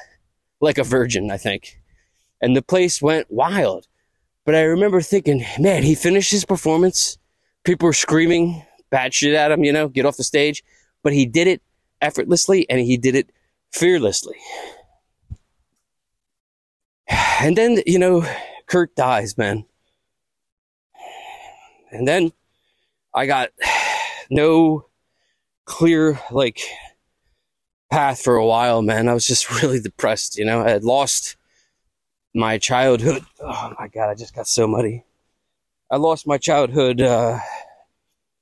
like 0.61 0.79
a 0.79 0.85
virgin, 0.85 1.31
I 1.31 1.37
think. 1.37 1.79
And 2.41 2.57
the 2.57 2.62
place 2.62 3.03
went 3.03 3.31
wild. 3.31 3.87
But 4.47 4.55
I 4.55 4.62
remember 4.62 5.01
thinking, 5.03 5.45
man, 5.59 5.83
he 5.83 5.95
finished 5.95 6.31
his 6.31 6.45
performance. 6.45 7.19
People 7.65 7.87
were 7.87 7.93
screaming 7.93 8.65
bad 8.91 9.12
shit 9.15 9.35
at 9.35 9.53
him, 9.53 9.62
you 9.62 9.73
know, 9.73 9.88
get 9.88 10.07
off 10.07 10.17
the 10.17 10.25
stage. 10.25 10.65
But 11.03 11.12
he 11.12 11.27
did 11.27 11.49
it 11.49 11.62
effortlessly 12.01 12.69
and 12.71 12.81
he 12.81 12.97
did 12.97 13.15
it 13.15 13.31
fearlessly. 13.73 14.37
And 17.09 17.57
then, 17.57 17.83
you 17.87 17.99
know, 17.99 18.25
Kurt 18.67 18.95
dies, 18.95 19.37
man. 19.37 19.65
And 21.91 22.09
then 22.09 22.33
I 23.15 23.27
got 23.27 23.51
no 24.31 24.87
clear, 25.65 26.21
like, 26.31 26.61
path 27.91 28.23
for 28.23 28.37
a 28.37 28.47
while, 28.47 28.81
man. 28.81 29.09
I 29.09 29.15
was 29.15 29.27
just 29.27 29.51
really 29.62 29.81
depressed, 29.81 30.38
you 30.38 30.45
know. 30.45 30.62
I 30.62 30.71
had 30.71 30.85
lost 30.85 31.37
my 32.35 32.59
childhood. 32.59 33.25
Oh 33.45 33.75
my 33.79 33.88
God, 33.88 34.09
I 34.09 34.15
just 34.15 34.37
got 34.37 34.47
so 34.47 34.69
muddy. 34.69 35.03
I 35.91 35.97
lost 35.97 36.29
my 36.29 36.38
childhood 36.38 37.01
uh, 37.01 37.41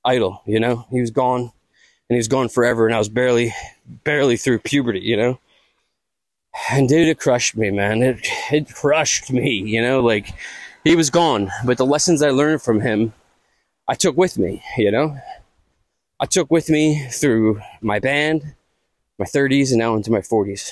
idol, 0.05 0.43
you 0.45 0.59
know. 0.59 0.85
He 0.91 1.01
was 1.01 1.09
gone 1.09 1.41
and 1.41 1.51
he 2.15 2.17
was 2.17 2.27
gone 2.27 2.49
forever, 2.49 2.85
and 2.85 2.93
I 2.93 2.99
was 2.99 3.09
barely, 3.09 3.53
barely 4.03 4.37
through 4.37 4.59
puberty, 4.59 4.99
you 4.99 5.17
know. 5.17 5.39
And 6.71 6.89
dude, 6.89 7.07
it 7.07 7.19
crushed 7.19 7.55
me, 7.55 7.71
man. 7.71 8.01
It 8.01 8.19
it 8.51 8.73
crushed 8.73 9.31
me, 9.31 9.51
you 9.51 9.81
know. 9.81 10.01
Like 10.01 10.33
he 10.83 10.95
was 10.95 11.09
gone, 11.09 11.49
but 11.65 11.77
the 11.77 11.85
lessons 11.85 12.21
I 12.21 12.31
learned 12.31 12.61
from 12.61 12.81
him, 12.81 13.13
I 13.87 13.93
took 13.93 14.17
with 14.17 14.37
me, 14.37 14.63
you 14.77 14.91
know. 14.91 15.17
I 16.19 16.25
took 16.25 16.51
with 16.51 16.69
me 16.69 17.07
through 17.07 17.61
my 17.81 17.99
band, 17.99 18.55
my 19.17 19.25
30s, 19.25 19.69
and 19.69 19.79
now 19.79 19.95
into 19.95 20.11
my 20.11 20.19
40s. 20.19 20.69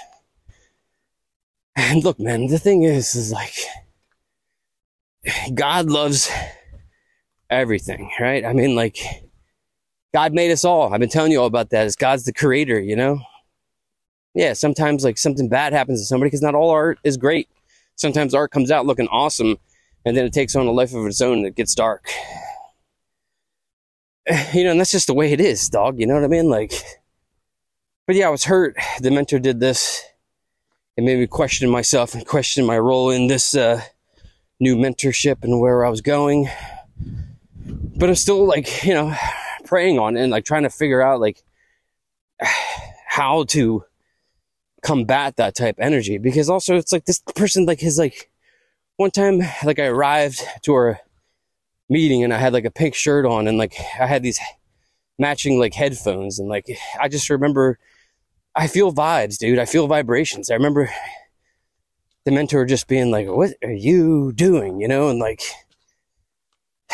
And 1.76 2.04
look, 2.04 2.20
man, 2.20 2.48
the 2.48 2.60
thing 2.60 2.84
is, 2.84 3.16
is 3.16 3.32
like, 3.32 3.56
God 5.56 5.88
loves 5.88 6.30
everything, 7.50 8.12
right? 8.20 8.46
I 8.46 8.54
mean, 8.54 8.76
like, 8.76 8.98
God 10.14 10.34
made 10.34 10.52
us 10.52 10.64
all. 10.64 10.94
I've 10.94 11.00
been 11.00 11.10
telling 11.10 11.32
you 11.32 11.40
all 11.42 11.48
about 11.48 11.72
that. 11.72 11.88
Is 11.88 11.96
God's 11.96 12.26
the 12.26 12.34
creator, 12.34 12.80
you 12.80 12.96
know? 12.96 13.20
Yeah, 14.34 14.54
sometimes 14.54 15.04
like 15.04 15.18
something 15.18 15.50
bad 15.50 15.74
happens 15.74 16.02
to 16.02 16.06
somebody 16.06 16.28
because 16.28 16.42
not 16.42 16.56
all 16.56 16.70
art 16.70 17.00
is 17.04 17.18
great. 17.18 17.50
Sometimes 17.96 18.34
art 18.34 18.52
comes 18.52 18.72
out 18.72 18.86
looking 18.86 19.08
awesome 19.08 19.58
and 20.06 20.16
then 20.16 20.26
it 20.26 20.34
takes 20.34 20.56
on 20.56 20.68
a 20.68 20.72
life 20.72 20.94
of 20.94 21.06
its 21.06 21.22
own 21.22 21.40
and 21.40 21.48
it 21.48 21.56
gets 21.56 21.76
dark. 21.76 22.08
You 24.54 24.64
know, 24.64 24.72
and 24.72 24.80
that's 24.80 24.92
just 24.92 25.08
the 25.08 25.16
way 25.16 25.32
it 25.34 25.42
is, 25.42 25.70
dog. 25.70 26.00
You 26.00 26.06
know 26.06 26.14
what 26.14 26.24
I 26.24 26.28
mean? 26.28 26.50
Like, 26.50 26.72
but 28.06 28.16
yeah, 28.16 28.28
I 28.28 28.30
was 28.30 28.44
hurt. 28.44 28.76
The 29.02 29.10
mentor 29.10 29.40
did 29.40 29.60
this. 29.60 30.04
It 30.96 31.04
made 31.04 31.18
me 31.18 31.26
question 31.26 31.68
myself 31.68 32.14
and 32.14 32.24
question 32.28 32.64
my 32.64 32.78
role 32.78 33.10
in 33.10 33.26
this 33.26 33.56
uh, 33.56 33.82
new 34.60 34.76
mentorship 34.76 35.44
and 35.44 35.60
where 35.60 35.84
I 35.84 35.90
was 35.90 36.02
going. 36.02 36.48
But 37.64 38.10
I'm 38.10 38.16
still 38.16 38.46
like, 38.46 38.84
you 38.84 38.94
know, 38.94 39.16
praying 39.66 39.98
on 39.98 40.16
it 40.16 40.22
and 40.22 40.32
like 40.32 40.46
trying 40.46 40.64
to 40.64 40.70
figure 40.70 41.02
out 41.02 41.20
like 41.20 41.44
how 43.08 43.46
to 43.46 43.84
combat 44.82 45.36
that 45.38 45.56
type 45.56 45.76
energy 45.80 46.18
because 46.18 46.50
also 46.50 46.76
it's 46.76 46.92
like 46.92 47.06
this 47.06 47.22
person 47.36 47.66
like 47.66 47.80
his 47.80 47.98
like 47.98 48.30
one 48.98 49.12
time 49.12 49.40
like 49.64 49.80
I 49.80 49.86
arrived 49.86 50.42
to 50.64 50.74
our 50.74 51.00
meeting 51.90 52.24
and 52.24 52.34
I 52.34 52.38
had 52.38 52.54
like 52.54 52.66
a 52.66 52.72
pink 52.72 52.96
shirt 52.96 53.26
on 53.26 53.48
and 53.48 53.58
like 53.58 53.76
I 54.00 54.06
had 54.08 54.24
these 54.24 54.40
matching 55.18 55.60
like 55.60 55.74
headphones 55.74 56.40
and 56.40 56.48
like 56.50 56.66
I 57.00 57.08
just 57.08 57.30
remember 57.30 57.80
I 58.56 58.68
feel 58.68 58.92
vibes, 58.94 59.38
dude. 59.38 59.60
I 59.60 59.66
feel 59.66 59.88
vibrations. 59.88 60.50
I 60.50 60.56
remember 60.56 60.90
the 62.26 62.32
mentor 62.32 62.66
just 62.66 62.88
being 62.88 63.12
like, 63.12 63.28
"What 63.28 63.54
are 63.64 63.72
you 63.72 64.34
doing?" 64.34 64.82
you 64.82 64.88
know, 64.88 65.10
and 65.10 65.20
like 65.20 65.42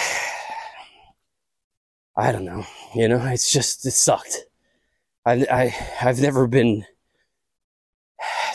I 2.18 2.32
don't 2.32 2.46
know, 2.46 2.66
you 2.94 3.08
know, 3.08 3.26
it's 3.26 3.52
just 3.52 3.86
it 3.86 3.92
sucked. 3.92 4.46
I 5.26 5.46
I 5.52 5.76
I've 6.02 6.22
never 6.22 6.48
been 6.48 6.86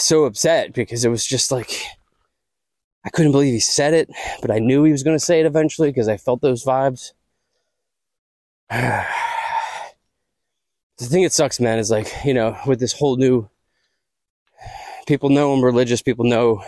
so 0.01 0.25
upset 0.25 0.73
because 0.73 1.05
it 1.05 1.09
was 1.09 1.25
just 1.25 1.53
like 1.53 1.85
I 3.05 3.11
couldn't 3.11 3.33
believe 3.33 3.55
he 3.55 3.61
said 3.61 3.95
it, 3.95 4.11
but 4.43 4.51
I 4.51 4.59
knew 4.59 4.85
he 4.85 4.93
was 4.93 5.03
going 5.03 5.19
to 5.19 5.25
say 5.25 5.41
it 5.41 5.47
eventually 5.47 5.89
because 5.89 6.09
I 6.09 6.17
felt 6.17 6.43
those 6.43 6.65
vibes. 6.65 7.13
the 8.71 9.07
thing 10.99 11.23
that 11.23 11.33
sucks, 11.33 11.61
man, 11.61 11.79
is 11.79 11.91
like, 11.91 12.13
you 12.25 12.35
know, 12.35 12.57
with 12.67 12.79
this 12.79 12.93
whole 12.93 13.17
new 13.17 13.49
people 15.07 15.31
know 15.31 15.53
I'm 15.53 15.65
religious, 15.65 16.03
people 16.03 16.27
know 16.27 16.63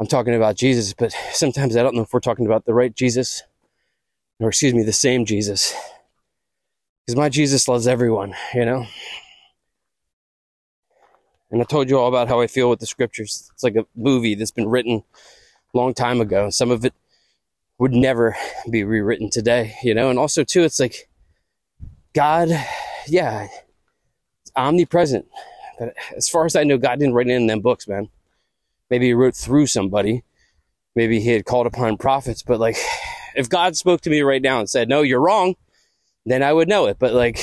I'm 0.00 0.08
talking 0.08 0.34
about 0.34 0.56
Jesus, 0.56 0.92
but 0.92 1.12
sometimes 1.32 1.76
I 1.76 1.82
don't 1.82 1.94
know 1.94 2.02
if 2.02 2.12
we're 2.12 2.20
talking 2.20 2.46
about 2.46 2.64
the 2.64 2.74
right 2.74 2.94
Jesus 2.94 3.44
or 4.40 4.48
excuse 4.48 4.74
me, 4.74 4.82
the 4.82 4.92
same 4.92 5.24
Jesus. 5.24 5.74
Because 7.06 7.16
my 7.16 7.28
Jesus 7.28 7.68
loves 7.68 7.86
everyone, 7.86 8.34
you 8.54 8.64
know? 8.64 8.86
And 11.50 11.60
I 11.60 11.64
told 11.64 11.90
you 11.90 11.98
all 11.98 12.08
about 12.08 12.28
how 12.28 12.40
I 12.40 12.46
feel 12.46 12.70
with 12.70 12.80
the 12.80 12.86
scriptures. 12.86 13.50
It's 13.52 13.64
like 13.64 13.76
a 13.76 13.86
movie 13.96 14.34
that's 14.34 14.50
been 14.50 14.68
written 14.68 15.02
a 15.74 15.76
long 15.76 15.94
time 15.94 16.20
ago. 16.20 16.50
Some 16.50 16.70
of 16.70 16.84
it 16.84 16.94
would 17.78 17.92
never 17.92 18.36
be 18.70 18.84
rewritten 18.84 19.30
today, 19.30 19.74
you 19.82 19.94
know? 19.94 20.10
And 20.10 20.18
also, 20.18 20.44
too, 20.44 20.62
it's 20.62 20.78
like 20.78 21.08
God, 22.12 22.48
yeah, 23.06 23.48
it's 24.42 24.52
omnipresent. 24.54 25.26
But 25.78 25.94
as 26.16 26.28
far 26.28 26.44
as 26.44 26.54
I 26.54 26.64
know, 26.64 26.78
God 26.78 26.98
didn't 26.98 27.14
write 27.14 27.28
it 27.28 27.32
in 27.32 27.46
them 27.46 27.60
books, 27.60 27.88
man. 27.88 28.10
Maybe 28.90 29.06
he 29.06 29.14
wrote 29.14 29.34
through 29.34 29.66
somebody. 29.66 30.24
Maybe 30.94 31.20
he 31.20 31.30
had 31.30 31.46
called 31.46 31.66
upon 31.66 31.96
prophets. 31.96 32.42
But 32.42 32.60
like, 32.60 32.76
if 33.34 33.48
God 33.48 33.76
spoke 33.76 34.00
to 34.02 34.10
me 34.10 34.20
right 34.20 34.42
now 34.42 34.58
and 34.58 34.68
said, 34.68 34.88
no, 34.88 35.02
you're 35.02 35.20
wrong, 35.20 35.54
then 36.26 36.42
I 36.42 36.52
would 36.52 36.68
know 36.68 36.86
it. 36.86 36.98
But 36.98 37.14
like, 37.14 37.40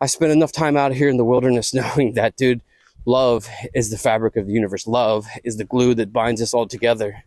I 0.00 0.06
spent 0.06 0.32
enough 0.32 0.52
time 0.52 0.76
out 0.76 0.92
here 0.92 1.08
in 1.08 1.16
the 1.16 1.24
wilderness 1.24 1.74
knowing 1.74 2.14
that, 2.14 2.36
dude, 2.36 2.60
Love 3.06 3.48
is 3.74 3.90
the 3.90 3.98
fabric 3.98 4.36
of 4.36 4.46
the 4.46 4.52
universe. 4.52 4.86
Love 4.86 5.26
is 5.42 5.56
the 5.56 5.64
glue 5.64 5.94
that 5.94 6.12
binds 6.12 6.42
us 6.42 6.52
all 6.52 6.66
together. 6.66 7.24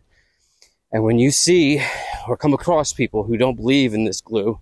And 0.92 1.02
when 1.02 1.18
you 1.18 1.30
see 1.30 1.82
or 2.28 2.36
come 2.36 2.54
across 2.54 2.92
people 2.92 3.24
who 3.24 3.36
don't 3.36 3.56
believe 3.56 3.94
in 3.94 4.04
this 4.04 4.20
glue, 4.20 4.60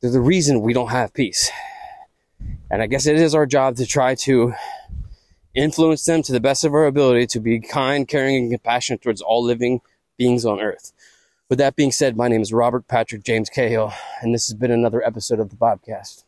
they're 0.00 0.10
the 0.10 0.20
reason 0.20 0.60
we 0.60 0.74
don't 0.74 0.90
have 0.90 1.14
peace. 1.14 1.50
And 2.70 2.82
I 2.82 2.86
guess 2.86 3.06
it 3.06 3.16
is 3.16 3.34
our 3.34 3.46
job 3.46 3.76
to 3.76 3.86
try 3.86 4.14
to 4.16 4.52
influence 5.54 6.04
them 6.04 6.22
to 6.22 6.32
the 6.32 6.40
best 6.40 6.64
of 6.64 6.74
our 6.74 6.84
ability 6.84 7.26
to 7.28 7.40
be 7.40 7.60
kind, 7.60 8.06
caring, 8.06 8.36
and 8.36 8.50
compassionate 8.50 9.02
towards 9.02 9.22
all 9.22 9.42
living 9.42 9.80
beings 10.18 10.44
on 10.44 10.60
earth. 10.60 10.92
With 11.48 11.58
that 11.58 11.76
being 11.76 11.92
said, 11.92 12.16
my 12.16 12.28
name 12.28 12.42
is 12.42 12.52
Robert 12.52 12.86
Patrick 12.86 13.24
James 13.24 13.48
Cahill, 13.48 13.92
and 14.20 14.34
this 14.34 14.48
has 14.48 14.54
been 14.54 14.70
another 14.70 15.02
episode 15.02 15.40
of 15.40 15.48
the 15.48 15.56
Bobcast. 15.56 16.24